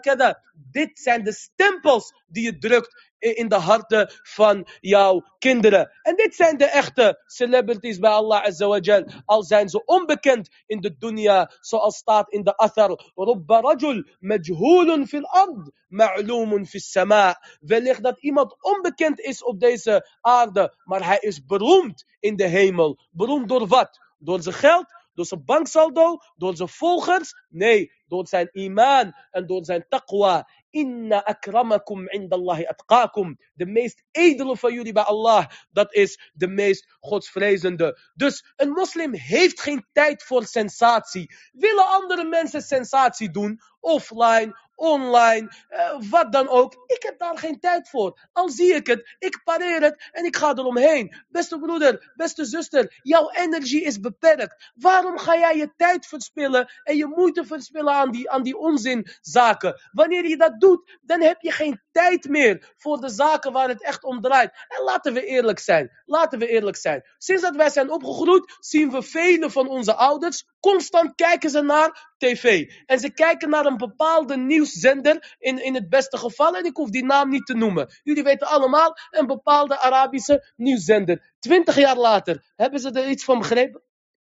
[0.72, 5.92] Dit zijn de stempels die je drukt in de harten van jouw kinderen.
[6.02, 9.04] En dit zijn de echte celebrities bij Allah Azawajal.
[9.26, 13.12] Al zijn ze onbekend in de dunya, zoals staat in de athar.
[13.16, 17.42] Rubba rajul majhulun fil ard, ma'lumun fil sama.
[17.60, 23.00] Wellicht dat iemand onbekend is op deze aarde, maar hij is beroemd in de hemel.
[23.12, 24.00] Beroemd door wat?
[24.18, 24.86] Door zijn geld,
[25.20, 27.34] door zijn banksaldo, door zijn volgers.
[27.50, 30.50] Nee, door zijn iman en door zijn taqwa.
[30.70, 33.38] Inna akramakum indallahi atqakum.
[33.54, 38.00] De meest edele van jullie bij Allah, dat is de meest godsvrezende.
[38.14, 41.36] Dus een moslim heeft geen tijd voor sensatie.
[41.52, 46.74] Willen andere mensen sensatie doen, offline online, uh, wat dan ook.
[46.86, 48.20] Ik heb daar geen tijd voor.
[48.34, 51.16] Al zie ik het, ik pareer het en ik ga eromheen.
[51.28, 54.72] Beste broeder, beste zuster, jouw energie is beperkt.
[54.76, 59.82] Waarom ga jij je tijd verspillen en je moeite verspillen aan die, aan die onzinzaken?
[59.92, 63.84] Wanneer je dat doet, dan heb je geen tijd meer voor de zaken waar het
[63.84, 64.66] echt om draait.
[64.68, 65.92] En laten we eerlijk zijn.
[66.06, 67.04] Laten we eerlijk zijn.
[67.18, 72.09] Sinds dat wij zijn opgegroeid, zien we vele van onze ouders constant kijken ze naar
[72.20, 72.72] tv.
[72.86, 76.90] En ze kijken naar een bepaalde nieuwszender, in, in het beste geval, en ik hoef
[76.90, 77.90] die naam niet te noemen.
[78.04, 81.34] Jullie weten allemaal, een bepaalde Arabische nieuwszender.
[81.40, 83.82] Twintig jaar later, hebben ze er iets van begrepen?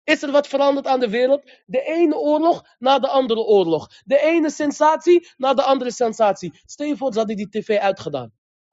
[0.04, 1.50] Is er wat veranderd aan de wereld?
[1.66, 3.88] De ene oorlog na de andere oorlog.
[4.04, 6.60] De ene sensatie na de andere sensatie.
[6.64, 8.32] Stel je voor, ze hadden die tv uitgedaan.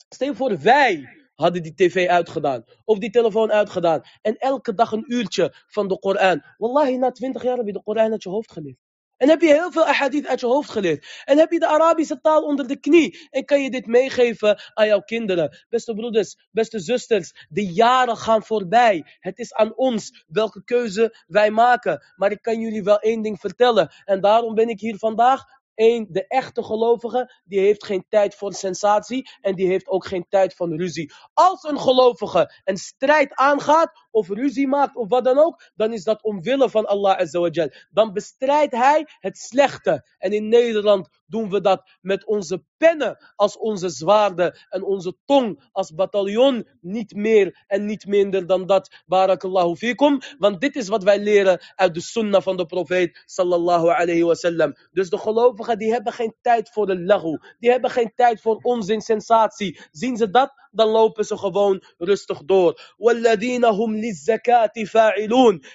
[0.09, 2.63] Stel je voor, wij hadden die tv uitgedaan.
[2.85, 4.01] Of die telefoon uitgedaan.
[4.21, 6.43] En elke dag een uurtje van de Koran.
[6.57, 8.77] Wallahi, na twintig jaar heb je de Koran uit je hoofd geleerd.
[9.19, 11.23] En heb je heel veel ahadith uit je hoofd geleerd.
[11.25, 13.27] En heb je de Arabische taal onder de knie.
[13.29, 15.65] En kan je dit meegeven aan jouw kinderen.
[15.69, 17.47] Beste broeders, beste zusters.
[17.49, 19.05] De jaren gaan voorbij.
[19.19, 22.03] Het is aan ons welke keuze wij maken.
[22.15, 23.91] Maar ik kan jullie wel één ding vertellen.
[24.05, 25.43] En daarom ben ik hier vandaag
[25.79, 30.25] Eén, de echte gelovige, die heeft geen tijd voor sensatie en die heeft ook geen
[30.29, 31.11] tijd van ruzie.
[31.33, 36.03] Als een gelovige een strijd aangaat of ruzie maakt of wat dan ook, dan is
[36.03, 37.69] dat omwille van Allah Azawajal.
[37.89, 40.07] Dan bestrijdt hij het slechte.
[40.17, 45.69] En in Nederland doen we dat met onze pennen als onze zwaarden en onze tong
[45.71, 46.67] als bataljon.
[46.81, 49.03] Niet meer en niet minder dan dat.
[49.05, 50.19] Barakallahu fikum.
[50.37, 54.75] Want dit is wat wij leren uit de sunnah van de profeet sallallahu alayhi wasallam.
[54.91, 57.39] Dus de gelovigen die hebben geen tijd voor de lahu.
[57.59, 59.79] Die hebben geen tijd voor onzin, sensatie.
[59.91, 60.53] Zien ze dat?
[60.71, 62.93] dan lopen ze gewoon rustig door.
[62.97, 64.71] وَالَّذِينَ li لِلزَّكَاةِ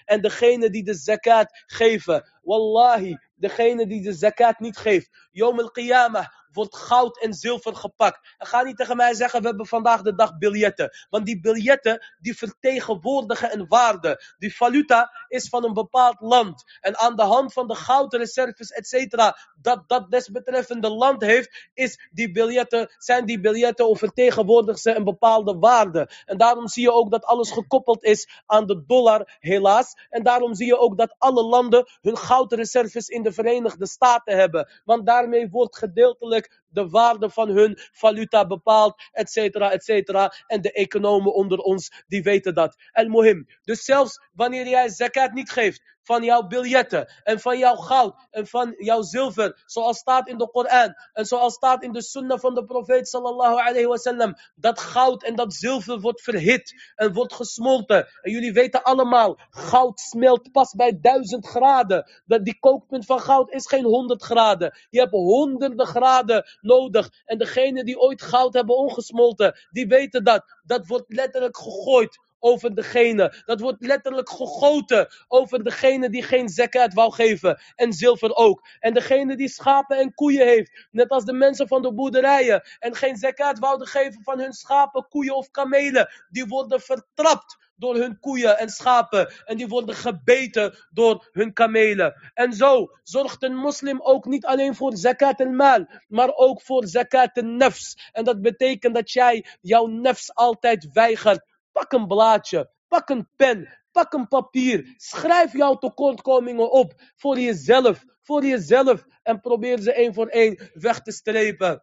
[0.04, 2.24] En degene die de zakat geven.
[2.42, 5.28] Wallahi, degene die de zakat niet geeft.
[5.30, 8.34] Yom al-qiyamah wordt goud en zilver gepakt.
[8.38, 10.90] En ga niet tegen mij zeggen, we hebben vandaag de dag biljetten.
[11.10, 14.34] Want die biljetten, die vertegenwoordigen een waarde.
[14.38, 16.64] Die valuta is van een bepaald land.
[16.80, 22.08] En aan de hand van de goudreserves, et cetera, dat dat desbetreffende land heeft, is
[22.12, 26.10] die biljetten, zijn die biljetten of vertegenwoordigen ze een bepaalde waarde.
[26.24, 29.94] En daarom zie je ook dat alles gekoppeld is aan de dollar, helaas.
[30.10, 34.68] En daarom zie je ook dat alle landen hun goudreserves in de Verenigde Staten hebben.
[34.84, 40.32] Want daarmee wordt gedeeltelijk like de waarde van hun valuta bepaald, et cetera, et cetera.
[40.46, 42.76] En de economen onder ons, die weten dat.
[42.92, 43.46] El mohim.
[43.62, 48.46] Dus zelfs wanneer jij zakat niet geeft van jouw biljetten en van jouw goud en
[48.46, 52.54] van jouw zilver, zoals staat in de Koran en zoals staat in de sunnah van
[52.54, 58.08] de profeet sallallahu alayhi wasallam, dat goud en dat zilver wordt verhit en wordt gesmolten.
[58.22, 62.10] En jullie weten allemaal, goud smelt pas bij duizend graden.
[62.26, 64.78] Dat die kookpunt van goud is geen 100 graden.
[64.90, 67.10] Je hebt honderden graden nodig.
[67.24, 70.44] En degene die ooit goud hebben ongesmolten, die weten dat.
[70.62, 73.42] Dat wordt letterlijk gegooid over degene.
[73.44, 77.60] Dat wordt letterlijk gegoten over degene die geen zakat wou geven.
[77.74, 78.66] En zilver ook.
[78.80, 80.86] En degene die schapen en koeien heeft.
[80.90, 82.62] Net als de mensen van de boerderijen.
[82.78, 86.08] En geen zakat wouden geven van hun schapen, koeien of kamelen.
[86.28, 89.32] Die worden vertrapt door hun koeien en schapen.
[89.44, 92.30] En die worden gebeten door hun kamelen.
[92.34, 97.36] En zo zorgt een moslim ook niet alleen voor zakat al-mal, maar ook voor zakat
[97.36, 98.10] al-nafs.
[98.12, 101.52] En dat betekent dat jij jouw nafs altijd weigert.
[101.74, 104.94] Pak een blaadje, pak een pen, pak een papier.
[104.96, 109.04] Schrijf jouw tekortkomingen op voor jezelf, voor jezelf.
[109.22, 111.82] En probeer ze één voor één weg te strepen.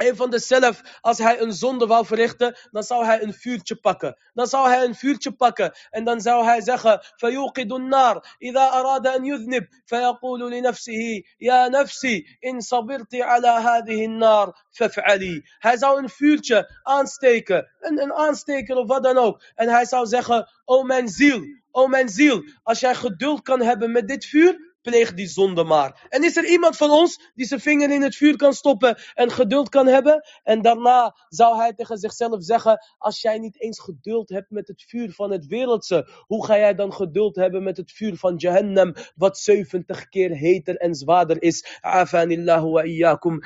[0.00, 3.76] Een van de zelf, als hij een zonde wou verrichten, dan zou hij een vuurtje
[3.76, 4.18] pakken.
[4.34, 5.72] Dan zou hij een vuurtje pakken.
[5.90, 12.38] En dan zou hij zeggen, فَيُوقِدُ النَّارِ إِذَا أَرَادَ أَنْ يُذْنِبْ فَيَقُولُ لِنَفْسِهِ يَا نَفْسِي
[12.40, 17.70] إِنْ صَبِرْتِ عَلَى هَذِهِ النَّارِ فَافْعَلِي Hij zou een vuurtje aansteken.
[17.78, 19.42] Een, een aansteker of wat dan ook.
[19.54, 23.92] En hij zou zeggen, o mijn ziel, o mijn ziel, als jij geduld kan hebben
[23.92, 26.07] met dit vuur, pleeg die zonde maar.
[26.09, 29.31] En is er iemand van ons die zijn vinger in het vuur kan stoppen en
[29.31, 30.25] geduld kan hebben?
[30.43, 34.83] En daarna zou hij tegen zichzelf zeggen, als jij niet eens geduld hebt met het
[34.87, 38.93] vuur van het wereldse, hoe ga jij dan geduld hebben met het vuur van Jahannam,
[39.15, 41.79] wat 70 keer heter en zwaarder is?
[41.81, 43.43] Afanillahu wa iyyakum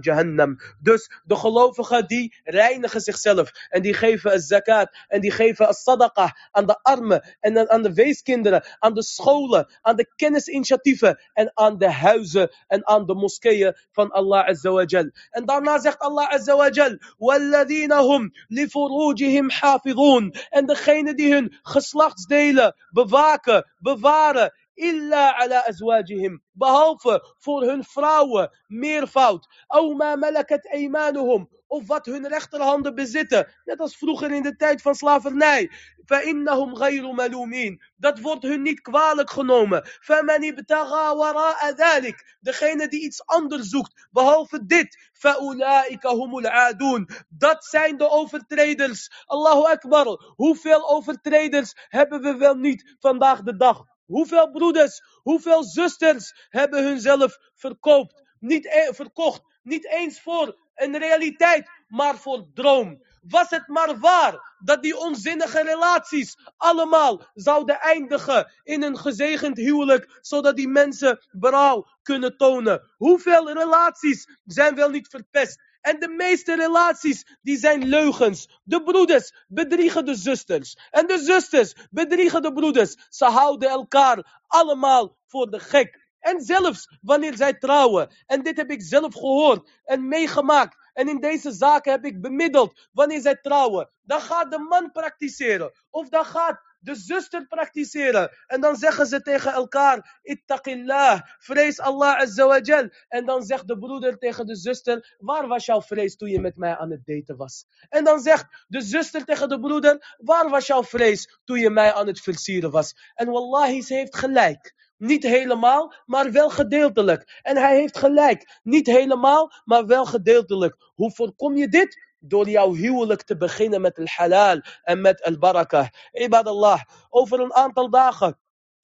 [0.00, 0.56] Jahannam.
[0.80, 5.74] Dus de gelovigen die reinigen zichzelf en die geven een zakat en die geven een
[5.74, 11.19] sadaqah aan de armen en aan de weeskinderen, aan de scholen, aan de kennis initiatieven
[11.33, 15.09] en aan de huizen en aan de moskeeën van Allah Azza wa Jal.
[15.29, 21.57] En daarna zegt Allah Azza wa Jal, وَالَّذِينَ هُمْ لِفُرُوجِهِمْ حَافِظُونَ En degene die hun
[21.61, 31.47] geslachtsdelen bewaken, bewaren, إلا على أزواجهم behalve voor hun vrouwen meervoud أو ما ملكت أيمانهم
[31.67, 35.71] of wat hun rechterhanden bezitten net als vroeger in de tijd van slavernij
[36.05, 43.01] فإنهم غير ملومين dat wordt hun niet kwalijk genomen فمن ابتغى وراء ذلك degene die
[43.01, 50.89] iets anders zoekt behalve dit فأولئك هم العادون dat zijn de overtreders Allahu Akbar hoeveel
[50.89, 58.23] overtreders hebben we wel niet vandaag de dag Hoeveel broeders, hoeveel zusters hebben hunzelf verkoopt,
[58.39, 63.02] niet e verkocht, niet eens voor een realiteit, maar voor droom.
[63.22, 70.18] Was het maar waar dat die onzinnige relaties allemaal zouden eindigen in een gezegend huwelijk,
[70.20, 72.92] zodat die mensen berouw kunnen tonen.
[72.96, 75.60] Hoeveel relaties zijn wel niet verpest?
[75.80, 78.60] En de meeste relaties, die zijn leugens.
[78.64, 80.78] De broeders bedriegen de zusters.
[80.90, 82.96] En de zusters bedriegen de broeders.
[83.08, 86.07] Ze houden elkaar allemaal voor de gek.
[86.28, 88.10] En zelfs wanneer zij trouwen.
[88.26, 90.76] En dit heb ik zelf gehoord en meegemaakt.
[90.92, 92.88] En in deze zaken heb ik bemiddeld.
[92.92, 95.72] Wanneer zij trouwen, dan gaat de man praktiseren.
[95.90, 98.30] Of dan gaat de zuster praktiseren.
[98.46, 102.88] En dan zeggen ze tegen elkaar, ittaqillah, vrees Allah azawajal.
[103.08, 106.56] En dan zegt de broeder tegen de zuster, waar was jouw vrees toen je met
[106.56, 107.64] mij aan het daten was?
[107.88, 111.92] En dan zegt de zuster tegen de broeder, waar was jouw vrees toen je mij
[111.94, 112.94] aan het versieren was?
[113.14, 114.74] En wallahi, ze heeft gelijk.
[114.98, 117.40] Niet helemaal, maar wel gedeeltelijk.
[117.42, 118.58] En hij heeft gelijk.
[118.62, 120.76] Niet helemaal, maar wel gedeeltelijk.
[120.94, 122.06] Hoe voorkom je dit?
[122.20, 125.86] door jouw huwelijk te beginnen met al halal en met al barakah.
[126.12, 128.38] Ibadallah, over een aantal dagen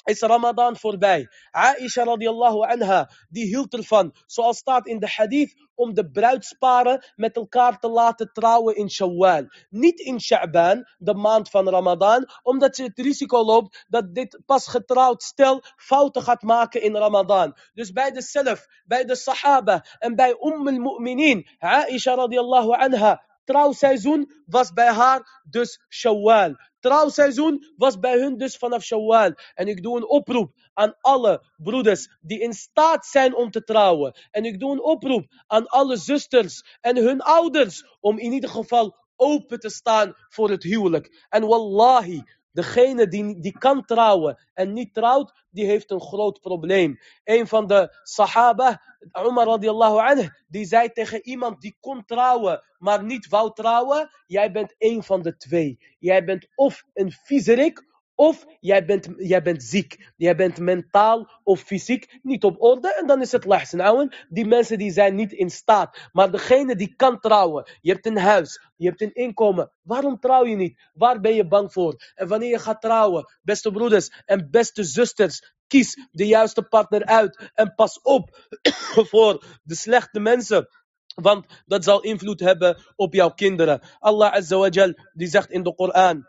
[0.05, 1.29] is Ramadan voorbij.
[1.51, 7.37] Aisha radiallahu anha, die hield ervan, zoals staat in de hadith, om de bruidsparen met
[7.37, 9.47] elkaar te laten trouwen in Shawwal.
[9.71, 14.69] Niet in Sha'ban, de maand van Ramadan, omdat je het risico loopt dat dit pas
[14.69, 17.57] getrouwd stel fouten gaat maken in Ramadan.
[17.75, 24.31] Dus bij de zelf, bij de Sahaba en bij Umm al-Mu'minin, Aisha radiallahu anha, trouwseizoen
[24.47, 26.57] was bij haar dus Shawwal.
[26.81, 29.33] Trouwseizoen was bij hun dus vanaf Shawwal.
[29.55, 34.15] En ik doe een oproep aan alle broeders die in staat zijn om te trouwen.
[34.31, 38.97] En ik doe een oproep aan alle zusters en hun ouders om in ieder geval
[39.17, 41.27] open te staan voor het huwelijk.
[41.29, 42.23] En wallahi,
[42.55, 46.99] degene die, die kan trouwen en niet trouwt, die heeft een groot probleem.
[47.25, 48.83] Een van de sahaba,
[49.27, 54.53] Umar radiallahu anhu, die zei tegen iemand die kon trouwen, maar niet wou trouwen, jij
[54.53, 55.79] bent een van de twee.
[55.99, 60.13] Jij bent of een viezerik, of jij bent, jij bent ziek.
[60.17, 62.95] Jij bent mentaal of fysiek niet op orde.
[62.95, 64.15] En dan is het ouwen.
[64.29, 66.09] Die mensen die zijn niet in staat.
[66.13, 67.71] Maar degene die kan trouwen.
[67.81, 68.61] Je hebt een huis.
[68.77, 69.73] Je hebt een inkomen.
[69.83, 70.91] Waarom trouw je niet?
[70.93, 72.13] Waar ben je bang voor?
[72.15, 73.33] En wanneer je gaat trouwen.
[73.43, 75.55] Beste broeders en beste zusters.
[75.67, 77.51] Kies de juiste partner uit.
[77.55, 78.49] En pas op
[79.11, 80.69] voor de slechte mensen.
[81.15, 83.81] Want dat zal invloed hebben op jouw kinderen.
[83.99, 86.27] Allah Azza wa Jal, die zegt in de Koran.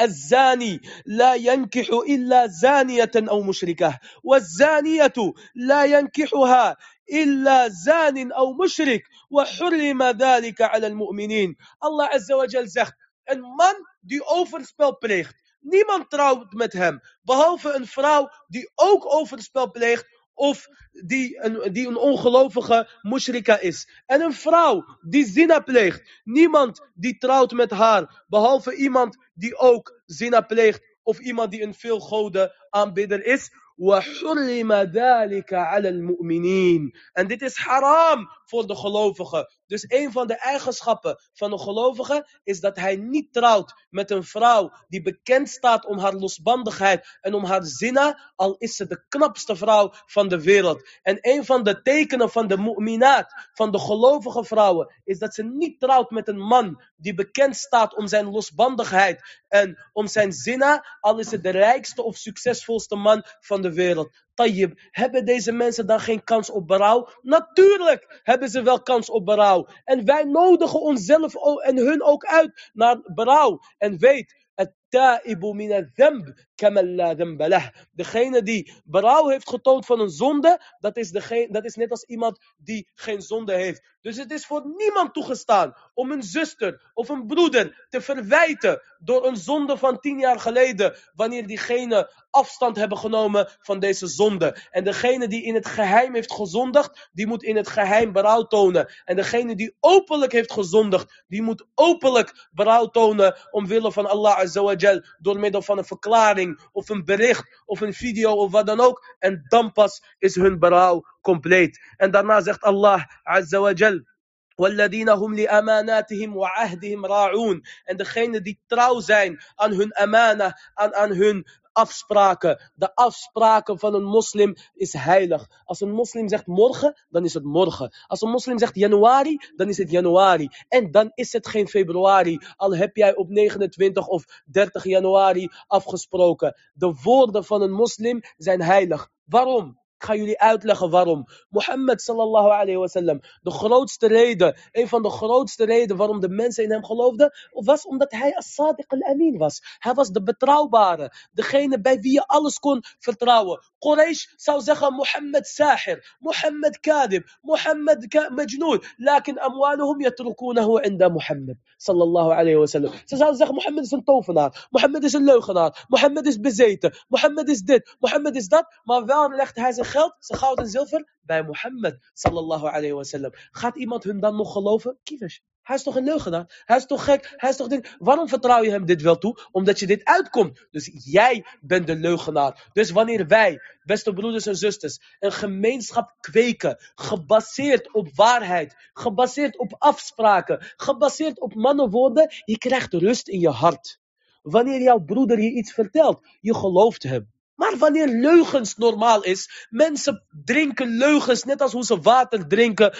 [0.00, 5.12] الزاني لا ينكح إلا زانية أو مشركة والزانية
[5.54, 6.76] لا ينكحها
[7.12, 11.56] إلا زان أو مشرك وحرم ذلك على المؤمنين.
[11.84, 12.94] الله عز وجل zegt
[13.24, 19.70] een man die overspel pleegt niemand trouwt met hem behalve een vrouw die ook overspel
[19.70, 20.06] pleegt
[20.37, 20.67] of
[21.05, 23.87] die een, die een ongelovige mushrika is.
[24.05, 26.21] En een vrouw die zina pleegt.
[26.23, 30.91] Niemand die trouwt met haar, behalve iemand die ook zina pleegt.
[31.03, 33.49] Of iemand die een veelgoden aanbidder is.
[33.77, 36.91] وحرم ذلك على المؤمنين.
[37.13, 39.54] En dit is haram voor de gelovigen.
[39.66, 44.24] Dus een van de eigenschappen van een gelovige is dat hij niet trouwt met een
[44.24, 49.04] vrouw die bekend staat om haar losbandigheid en om haar zina, al is ze de
[49.08, 50.88] knapste vrouw van de wereld.
[51.02, 55.42] En een van de tekenen van de mu'minaat, van de gelovige vrouwen, is dat ze
[55.42, 60.98] niet trouwt met een man die bekend staat om zijn losbandigheid en om zijn zina,
[61.00, 64.26] al is het de rijkste of succesvolste man van de wereld.
[64.38, 67.08] Tayyib, hebben deze mensen dan geen kans op berouw?
[67.22, 69.68] Natuurlijk hebben ze wel kans op berouw.
[69.84, 73.58] En wij nodigen onszelf en hun ook uit naar berouw.
[73.78, 76.28] En weet, het min dhanb
[76.58, 81.74] kamal la Degene die berouw heeft getoond van een zonde, dat is, degene, dat is
[81.74, 83.96] net als iemand die geen zonde heeft.
[84.00, 89.26] Dus het is voor niemand toegestaan om een zuster of een broeder te verwijten door
[89.26, 94.56] een zonde van tien jaar geleden, wanneer diegene afstand hebben genomen van deze zonde.
[94.70, 98.92] En degene die in het geheim heeft gezondigd, die moet in het geheim berouw tonen.
[99.04, 104.62] En degene die openlijk heeft gezondigd, die moet openlijk berouw tonen omwille van Allah Azza
[104.62, 108.65] wa Azawajal, door middel van een verklaring of een bericht of een video of wat
[108.65, 109.15] dan ook.
[109.19, 111.79] En dan pas is hun berouw compleet.
[111.97, 114.11] En daarna zegt Allah Azawajal.
[114.55, 117.61] والذين هم لأماناتهم وعهدهم راعون.
[117.85, 121.47] En degene die trouw zijn aan hun amana, aan, aan hun
[121.78, 122.60] afspraken.
[122.74, 125.62] De afspraken van een moslim is heilig.
[125.64, 127.92] Als een moslim zegt morgen, dan is het morgen.
[128.06, 130.48] Als een moslim zegt januari, dan is het januari.
[130.68, 132.38] En dan is het geen februari.
[132.56, 136.54] Al heb jij op 29 of 30 januari afgesproken.
[136.74, 139.10] De woorden van een moslim zijn heilig.
[139.24, 139.78] Waarom?
[139.98, 141.24] Ik ga jullie uitleggen waarom.
[141.48, 146.64] Mohammed sallallahu alayhi wasallam, de grootste reden, een van de grootste redenen waarom de mensen
[146.64, 149.60] in hem geloofden, was omdat hij as-sadiq al-amin was.
[149.78, 153.60] Hij was de betrouwbare, degene bij wie je alles kon vertrouwen.
[153.78, 162.30] Quraysh zou zeggen Mohammed sahir, Mohammed kadib, Mohammed majnoon, lakin amwaluhum yatrukunahu inda Mohammed sallallahu
[162.30, 162.92] alayhi wasallam.
[163.04, 167.48] Ze zouden zeggen Mohammed is een tovenaar, Mohammed is een leugenaar, Mohammed is bezeten, Mohammed
[167.48, 171.42] is dit, Mohammed is dat, maar wel legt hij zijn geld, goud en zilver bij
[171.44, 173.30] Mohammed sallallahu alayhi wasallam.
[173.50, 174.98] Gaat iemand hun dan nog geloven?
[175.02, 175.42] Kievers.
[175.68, 176.62] Hij is toch een leugenaar?
[176.64, 177.34] Hij is toch gek?
[177.36, 177.96] Hij is toch ding?
[177.98, 179.38] Waarom vertrouw je hem dit wel toe?
[179.50, 180.66] Omdat je dit uitkomt.
[180.70, 182.68] Dus jij bent de leugenaar.
[182.72, 189.74] Dus wanneer wij, beste broeders en zusters, een gemeenschap kweken, gebaseerd op waarheid, gebaseerd op
[189.78, 193.98] afspraken, gebaseerd op mannenwoorden, je krijgt rust in je hart.
[194.42, 197.30] Wanneer jouw broeder je iets vertelt, je gelooft hem.
[197.58, 202.94] Maar wanneer leugens normaal is, mensen drinken leugens net als hoe ze water drinken,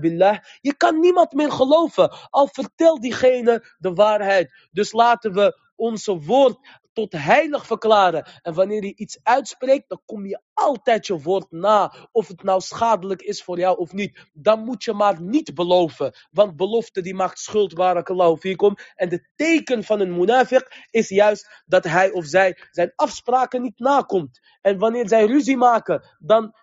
[0.00, 0.38] billah.
[0.60, 4.68] Je kan niemand meer geloven, al vertelt diegene de waarheid.
[4.72, 6.58] Dus laten we onze woord
[6.94, 8.26] tot heilig verklaren.
[8.42, 11.94] En wanneer je iets uitspreekt, dan kom je altijd je woord na.
[12.12, 14.28] Of het nou schadelijk is voor jou of niet.
[14.32, 16.12] Dan moet je maar niet beloven.
[16.30, 18.74] Want belofte die maakt schuld, barakallahu fikum.
[18.94, 23.78] En de teken van een munafiq is juist dat hij of zij zijn afspraken niet
[23.78, 24.40] nakomt.
[24.60, 26.54] En wanneer zij ruzie maken, dan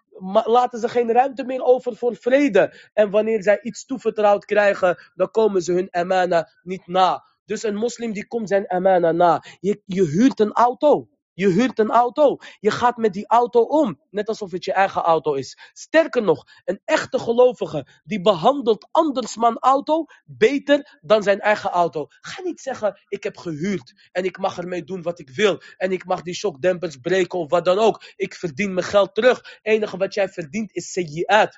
[0.43, 2.89] laten ze geen ruimte meer over voor vrede.
[2.93, 7.23] En wanneer zij iets toevertrouwd krijgen, dan komen ze hun amana niet na.
[7.51, 9.43] Dus een moslim die komt zijn amana na.
[9.59, 11.07] Je, je huurt een auto.
[11.33, 12.37] Je huurt een auto.
[12.59, 13.99] Je gaat met die auto om.
[14.09, 15.57] Net alsof het je eigen auto is.
[15.73, 22.05] Sterker nog, een echte gelovige die behandelt andersman auto beter dan zijn eigen auto.
[22.21, 25.61] Ga niet zeggen, ik heb gehuurd en ik mag ermee doen wat ik wil.
[25.77, 28.03] En ik mag die shockdempers breken of wat dan ook.
[28.15, 29.37] Ik verdien mijn geld terug.
[29.37, 31.57] Het enige wat jij verdient is sayyi'at.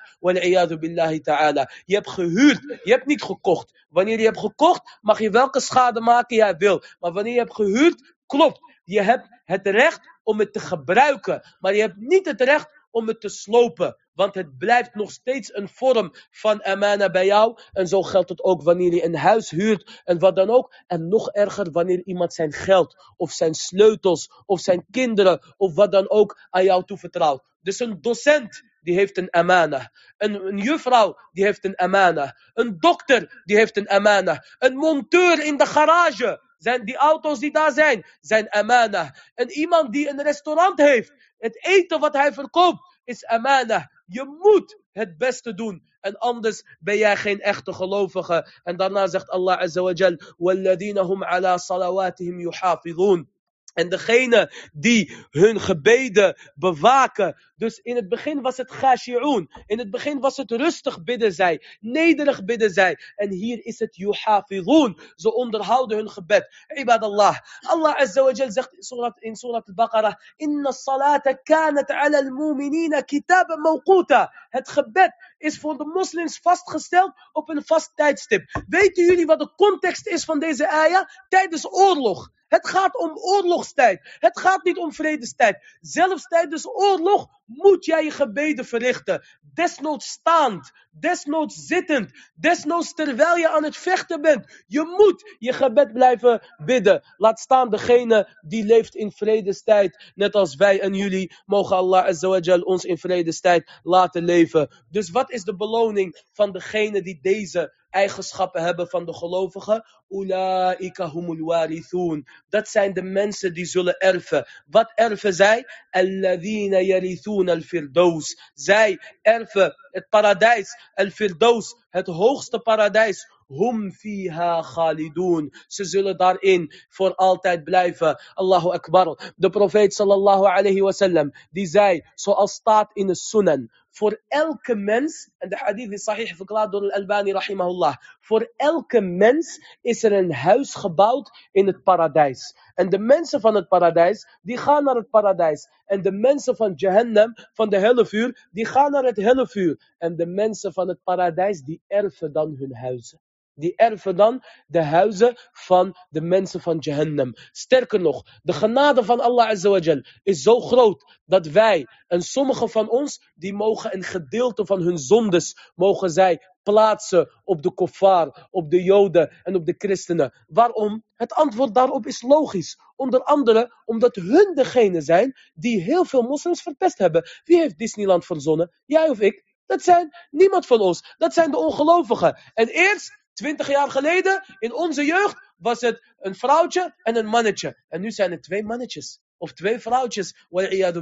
[0.78, 1.70] billahi ta'ala.
[1.84, 3.86] Je hebt gehuurd, je hebt niet gekocht.
[3.88, 6.82] Wanneer je hebt gekocht, mag je welke schade maken jij wil.
[6.98, 8.72] Maar wanneer je hebt gehuurd, klopt.
[8.84, 13.08] Je hebt het recht om het te gebruiken, maar je hebt niet het recht om
[13.08, 13.96] het te slopen.
[14.12, 17.58] Want het blijft nog steeds een vorm van amana bij jou.
[17.72, 20.74] En zo geldt het ook wanneer je een huis huurt en wat dan ook.
[20.86, 25.92] En nog erger wanneer iemand zijn geld of zijn sleutels of zijn kinderen of wat
[25.92, 27.42] dan ook aan jou toevertrouwt.
[27.62, 29.90] Dus een docent die heeft een amana.
[30.16, 32.36] Een, juffrouw die heeft een amana.
[32.54, 34.44] Een dokter die heeft een amana.
[34.58, 39.15] Een monteur in de garage zijn die auto's die daar zijn, zijn amana.
[39.35, 43.91] En iemand die een restaurant heeft, het eten wat hij verkoopt, is amana.
[44.05, 45.87] Je moet het beste doen.
[46.01, 48.47] En anders ben jij geen echte gelovige.
[48.63, 53.27] En daarna zegt Allah Azza wa Jal, وَالَّذِينَ هُمْ عَلَى صَلَوَاتِهِمْ يُحَافِظُونَ
[53.73, 57.35] en degene die hun gebeden bewaken.
[57.64, 59.50] dus in het begin was het gashi'un.
[59.66, 61.64] In het begin was het rustig bidden zij.
[61.80, 62.98] Nederig bidden zij.
[63.16, 64.98] En hier is het yuhafidun.
[65.14, 66.48] Ze onderhouden hun gebed.
[66.74, 67.36] Ibadallah.
[67.60, 68.72] Allah Azza wa Jal zegt
[69.18, 70.14] in surat al-Baqarah.
[70.36, 74.32] Inna salata kanat ala al-mu'minina kitaban mawquta.
[74.48, 78.62] Het gebed is voor de moslims vastgesteld op een vast tijdstip.
[78.68, 81.04] Weten jullie wat de context is van deze ayah?
[81.28, 82.32] Tijdens oorlog.
[82.54, 84.16] Het gaat om oorlogstijd.
[84.18, 85.78] Het gaat niet om vredestijd.
[85.80, 89.22] Zelfs tijdens oorlog moet jij je gebeden verrichten.
[89.54, 94.64] Desnoods staand, desnoods zittend, desnoods terwijl je aan het vechten bent.
[94.66, 97.02] Je moet je gebed blijven bidden.
[97.16, 101.34] Laat staan degene die leeft in vredestijd, net als wij en jullie.
[101.46, 104.84] Mogen Allah azawajal ons in vredestijd laten leven.
[104.90, 109.84] Dus wat is de beloning van degene die deze eigenschappen hebben van de gelovigen.
[110.08, 112.26] Ulaika humul warithun.
[112.48, 114.46] Dat zijn de mensen die zullen erven.
[114.66, 115.66] Wat erven zij?
[115.90, 118.50] Alladhina yarithun al-firdaus.
[118.54, 120.90] Zij erven het paradijs.
[120.94, 123.32] Al-firdaus, het hoogste paradijs.
[123.46, 125.52] Hum fiha khalidun.
[125.66, 128.20] Ze zullen daarin voor altijd blijven.
[128.34, 129.32] Allahu Akbar.
[129.36, 135.30] De profeet sallallahu alayhi wasallam, die zei, zoals staat in de sunan, voor elke mens,
[135.38, 140.32] en de hadith is sahih verklaard door Al-Albani rahimahullah, voor elke mens is er een
[140.32, 142.56] huis gebouwd in het paradijs.
[142.74, 145.68] En de mensen van het paradijs, die gaan naar het paradijs.
[145.86, 149.94] En de mensen van Jahannam, van de hellevuur, die gaan naar het hellevuur.
[149.98, 153.20] En de mensen van het paradijs, die erven dan hun huizen.
[153.54, 157.32] Die erven dan de huizen van de mensen van Jahannam.
[157.50, 162.90] Sterker nog, de genade van Allah Azawajal is zo groot dat wij en sommigen van
[162.90, 168.70] ons, die mogen een gedeelte van hun zondes, mogen zij plaatsen op de kofar, op
[168.70, 170.44] de joden en op de christenen.
[170.46, 171.04] Waarom?
[171.14, 172.78] Het antwoord daarop is logisch.
[172.96, 177.28] Onder andere omdat hun degene zijn die heel veel moslims verpest hebben.
[177.44, 178.72] Wie heeft Disneyland verzonnen?
[178.84, 179.52] Jij of ik?
[179.66, 181.14] Dat zijn niemand van ons.
[181.16, 182.38] Dat zijn de ongelovigen.
[182.54, 187.82] En eerst Twintig jaar geleden, in onze jeugd, was het een vrouwtje en een mannetje.
[187.88, 189.20] En nu zijn het twee mannetjes.
[189.36, 190.46] Of twee vrouwtjes.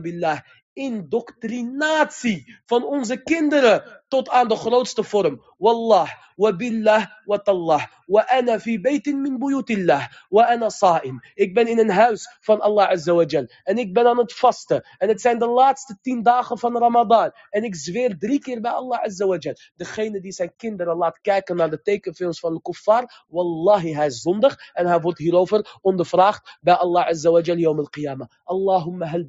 [0.00, 0.40] billah
[0.72, 5.40] indoctrinatie van onze kinderen tot aan de grootste vorm.
[5.56, 7.84] Wallah, wa billah, wa tallah.
[8.06, 10.04] Wa ana fi baytin min buyutillah.
[10.28, 11.20] Wa ana sa'im.
[11.34, 13.24] Ik ben in een huis van Allah Azza wa.
[13.64, 14.84] En ik ben aan het vasten.
[14.98, 17.32] En het zijn de laatste tien dagen van Ramadan.
[17.50, 19.54] En ik zweer drie keer bij Allah Azza wa Jal.
[19.76, 23.24] Degene die zijn kinderen laat kijken naar de tekenfilms van de kuffar.
[23.28, 24.70] Wallahi, hij is zondig.
[24.72, 28.28] En hij wordt hierover ondervraagd bij Allah Azza wa Jal yawm al-qiyamah.
[28.44, 29.24] Allahumma hal.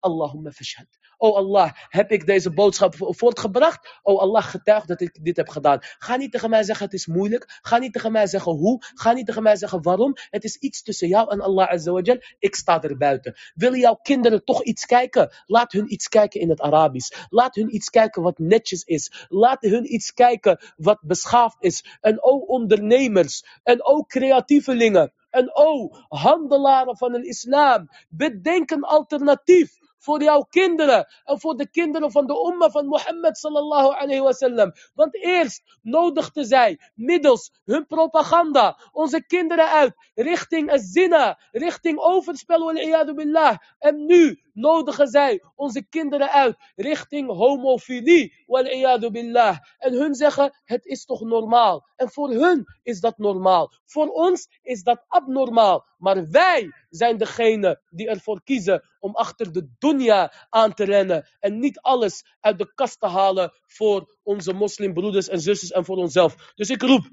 [0.00, 0.99] Allahumma fashhad.
[1.20, 3.98] Oh Allah, heb ik deze boodschap voortgebracht?
[4.02, 5.78] Oh Allah, getuig dat ik dit heb gedaan.
[5.80, 7.58] Ga niet tegen mij zeggen het is moeilijk.
[7.62, 8.82] Ga niet tegen mij zeggen hoe.
[8.94, 10.16] Ga niet tegen mij zeggen waarom.
[10.30, 12.18] Het is iets tussen jou en Allah Azawajal.
[12.38, 13.34] Ik sta er buiten.
[13.54, 15.32] Willen jouw kinderen toch iets kijken?
[15.46, 17.26] Laat hun iets kijken in het Arabisch.
[17.28, 19.26] Laat hun iets kijken wat netjes is.
[19.28, 21.84] Laat hun iets kijken wat beschaafd is.
[22.00, 23.44] En ook ondernemers.
[23.62, 31.06] En ook creatievelingen En o handelaren van het islam, bedenk een alternatief voor jouw kinderen
[31.24, 34.72] en voor de kinderen van de umma van Mohammed sallallahu alayhi wasallam.
[34.94, 42.72] Want eerst nodigden zij middels hun propaganda onze kinderen uit richting zina, richting overspel
[43.14, 43.56] billah.
[43.78, 49.58] En nu nodigen zij onze kinderen uit richting homofilie wal billah.
[49.78, 51.86] En hun zeggen het is toch normaal.
[51.96, 53.72] En voor hun is dat normaal.
[53.84, 55.86] Voor ons is dat abnormaal.
[55.98, 61.28] Maar wij zijn degene die ervoor kiezen om achter de dunya aan te rennen.
[61.40, 65.96] En niet alles uit de kast te halen voor onze moslimbroeders en zusters en voor
[65.96, 66.52] onszelf.
[66.54, 67.10] Dus ik roep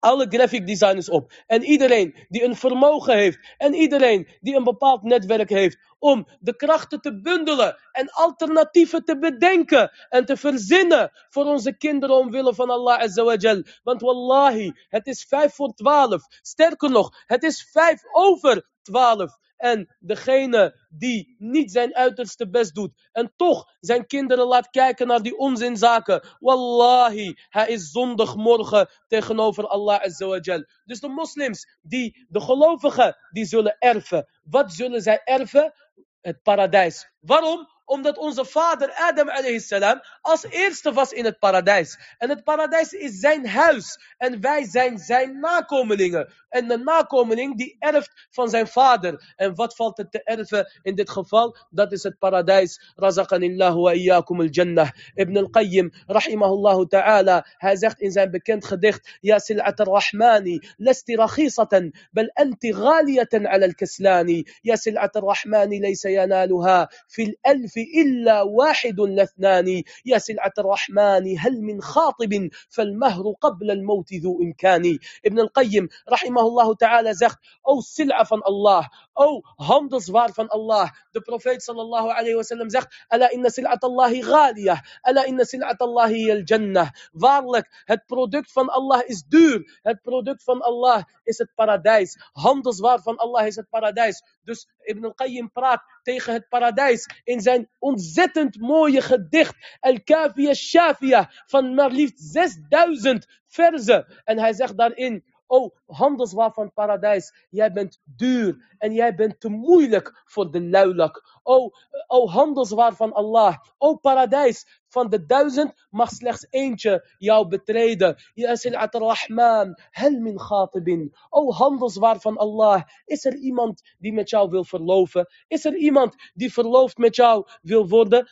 [0.00, 1.32] alle graphic designers op.
[1.46, 3.38] En iedereen die een vermogen heeft.
[3.56, 5.78] En iedereen die een bepaald netwerk heeft.
[5.98, 7.76] Om de krachten te bundelen.
[7.92, 9.90] En alternatieven te bedenken.
[10.08, 13.62] En te verzinnen voor onze kinderen omwille van Allah Azawajal.
[13.82, 16.22] Want wallahi, het is vijf voor twaalf.
[16.42, 19.38] Sterker nog, het is vijf over twaalf.
[19.56, 25.22] En degene die niet zijn uiterste best doet en toch zijn kinderen laat kijken naar
[25.22, 26.22] die onzinzaken.
[26.38, 30.64] Wallahi, hij is zondig morgen tegenover Allah Azawajal.
[30.84, 34.28] Dus de moslims, die, de gelovigen, die zullen erven.
[34.42, 35.72] Wat zullen zij erven?
[36.20, 37.10] Het paradijs.
[37.20, 37.74] Waarom?
[37.84, 39.28] Omdat onze vader Adam
[39.58, 42.14] salam als eerste was in het paradijs.
[42.18, 44.14] En het paradijs is zijn huis.
[44.16, 46.32] En wij zijn zijn nakomelingen.
[46.56, 49.34] En de nakomeling die erft van zijn vader.
[49.36, 51.56] En wat valt het te erven in dit geval?
[51.70, 52.92] Dat is het paradijs.
[52.94, 54.90] Razaqanillahu wa iyyakum al-jannah.
[55.14, 57.46] Ibn al-Qayyim, rahimahullah ta'ala.
[57.56, 59.18] Hij zegt in zijn bekend gedicht.
[59.20, 60.60] Ya sil'at al-Rahmani.
[60.76, 61.92] Lasti rakhisatan.
[62.10, 64.46] Bal anti ghaliyatan ala al-kaslani.
[64.62, 66.90] Ya sil'at al-Rahmani laysa yanaluha.
[67.06, 74.42] Fil alf إلا واحد لاثنان يا سلعة الرحمن هل من خاطب فالمهر قبل الموت ذو
[74.42, 80.90] إمكان ابن القيم رحمه Allah ta'ala zegt, o sil'a van Allah, o handelswaar van Allah.
[81.12, 86.30] De profeet sallallahu alayhi wasallam zegt, ala inna sil'at Allahi ghaliyah, ala inna sil'at Allahi
[86.30, 86.90] al jannah.
[87.12, 89.80] Waarlijk, het product van Allah is duur.
[89.82, 92.16] Het product van Allah is het paradijs.
[92.32, 94.22] Handelswaar van Allah is het paradijs.
[94.44, 101.74] Dus Ibn al-Qayyim praat tegen het paradijs in zijn ontzettend mooie gedicht Al-Kafiya Shafiya, van
[101.74, 104.06] maar liefst 6000 verzen.
[104.24, 109.48] En hij zegt daarin, O handelswaar van paradijs, jij bent duur en jij bent te
[109.48, 111.40] moeilijk voor de luilak.
[111.42, 111.70] O,
[112.06, 118.16] o handelswaar van Allah, o paradijs, van de duizend mag slechts eentje jou betreden.
[118.34, 121.14] Ya sil'at rahman hel min.
[121.30, 125.26] O handelswaar van Allah, is er iemand die met jou wil verloven?
[125.48, 128.28] Is er iemand die verloofd met jou wil worden?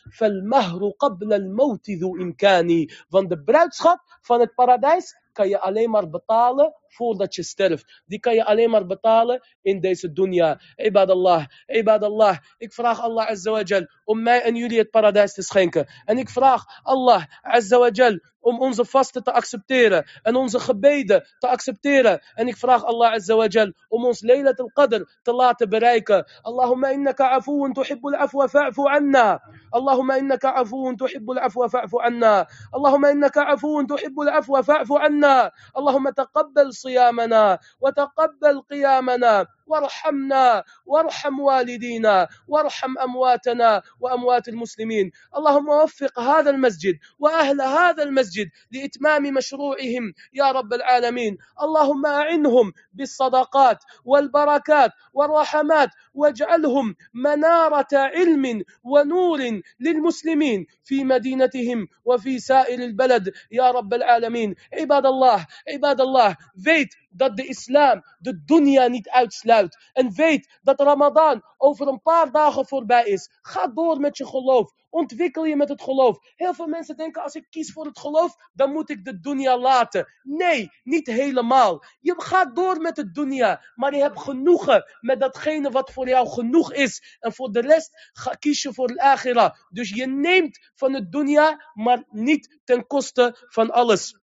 [0.96, 2.88] Qabla al-mawti imkani.
[3.08, 8.02] Want de bruidschap van het paradijs kan je alleen maar betalen voordat je sterft.
[8.06, 10.60] Die kan je alleen maar betalen in deze dunya.
[10.76, 12.38] Ibadallah, ibadallah.
[12.56, 15.86] Ik vraag Allah Azza wa Jal om mij en jullie het paradijs te schenken.
[16.04, 16.43] En ik vraag
[16.84, 17.20] Allah
[17.56, 18.14] Azza wa Jal
[18.44, 22.20] om onze vasten te accepteren en onze gebeden te accepteren.
[22.34, 26.24] En ik vraag Allah Azza wa Jal om ons Laylat al-Qadr te laten bereiken.
[26.42, 29.40] Allahumma innaka afuun tuhibbul afwa fa'fu anna.
[29.70, 32.46] Allahumma innaka afuun tuhibbul afwa fa'fu anna.
[32.70, 35.50] Allahumma innaka afuun tuhibbul afwa fa'fu anna.
[35.72, 46.50] Allahumma taqabbal صيامنا وتقبل قيامنا وارحمنا وارحم والدينا وارحم امواتنا واموات المسلمين اللهم وفق هذا
[46.50, 48.33] المسجد واهل هذا المسجد
[48.72, 50.14] لإتمام مشروعهم.
[50.32, 61.88] يا رب العالمين اللهم أعنهم بالصدقات والبركات والرحمات واجعلهم مناره علم ونور للمسلمين في مدينتهم
[62.04, 68.44] وفي سائر البلد يا رب العالمين عباد الله عباد الله weet dat de islam de
[68.44, 69.90] dunya niet uitsluit.
[69.92, 73.30] En weet dat Ramadan over een paar dagen voorbij is.
[73.42, 74.72] Ga door met je geloof.
[74.90, 76.18] Ontwikkel je met het geloof.
[76.36, 79.58] Heel veel mensen denken als ik kies voor het geloof, dan moet ik de dunya
[79.58, 80.12] laten.
[80.22, 81.84] Nee, niet helemaal.
[82.00, 86.28] Je gaat door met het dunya, maar je hebt genoegen met datgene wat voor jou
[86.28, 87.16] genoeg is.
[87.20, 89.54] En voor de rest ga, kies je voor al-akhirah.
[89.68, 94.14] Dus je neemt van het dunya, maar niet ten koste van alles.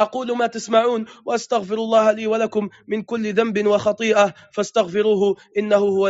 [0.00, 6.08] أقول ما تسمعون وأستغفر الله لي ولكم من كل ذنب وخطيئة فاستغفروه إنه هو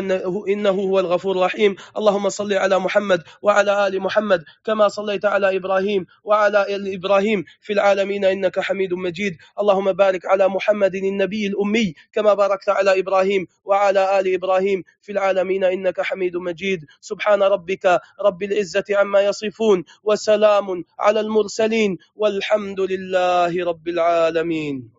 [0.48, 1.76] إنه هو الغفور الرحيم.
[1.96, 7.72] اللهم صل على محمد وعلى آل محمد كما صليت على إبراهيم وعلى آل إبراهيم في
[7.72, 9.36] العالمين إنك حميد مجيد.
[9.60, 15.64] اللهم بارك على محمد النبي الأمي كما باركت على إبراهيم وعلى آل إبراهيم في العالمين
[15.64, 16.84] إنك حميد مجيد.
[17.00, 24.93] سبحان ربك رب العزة عما يصفون وسلام على المرسلين والحمد لله رب رب العالمين.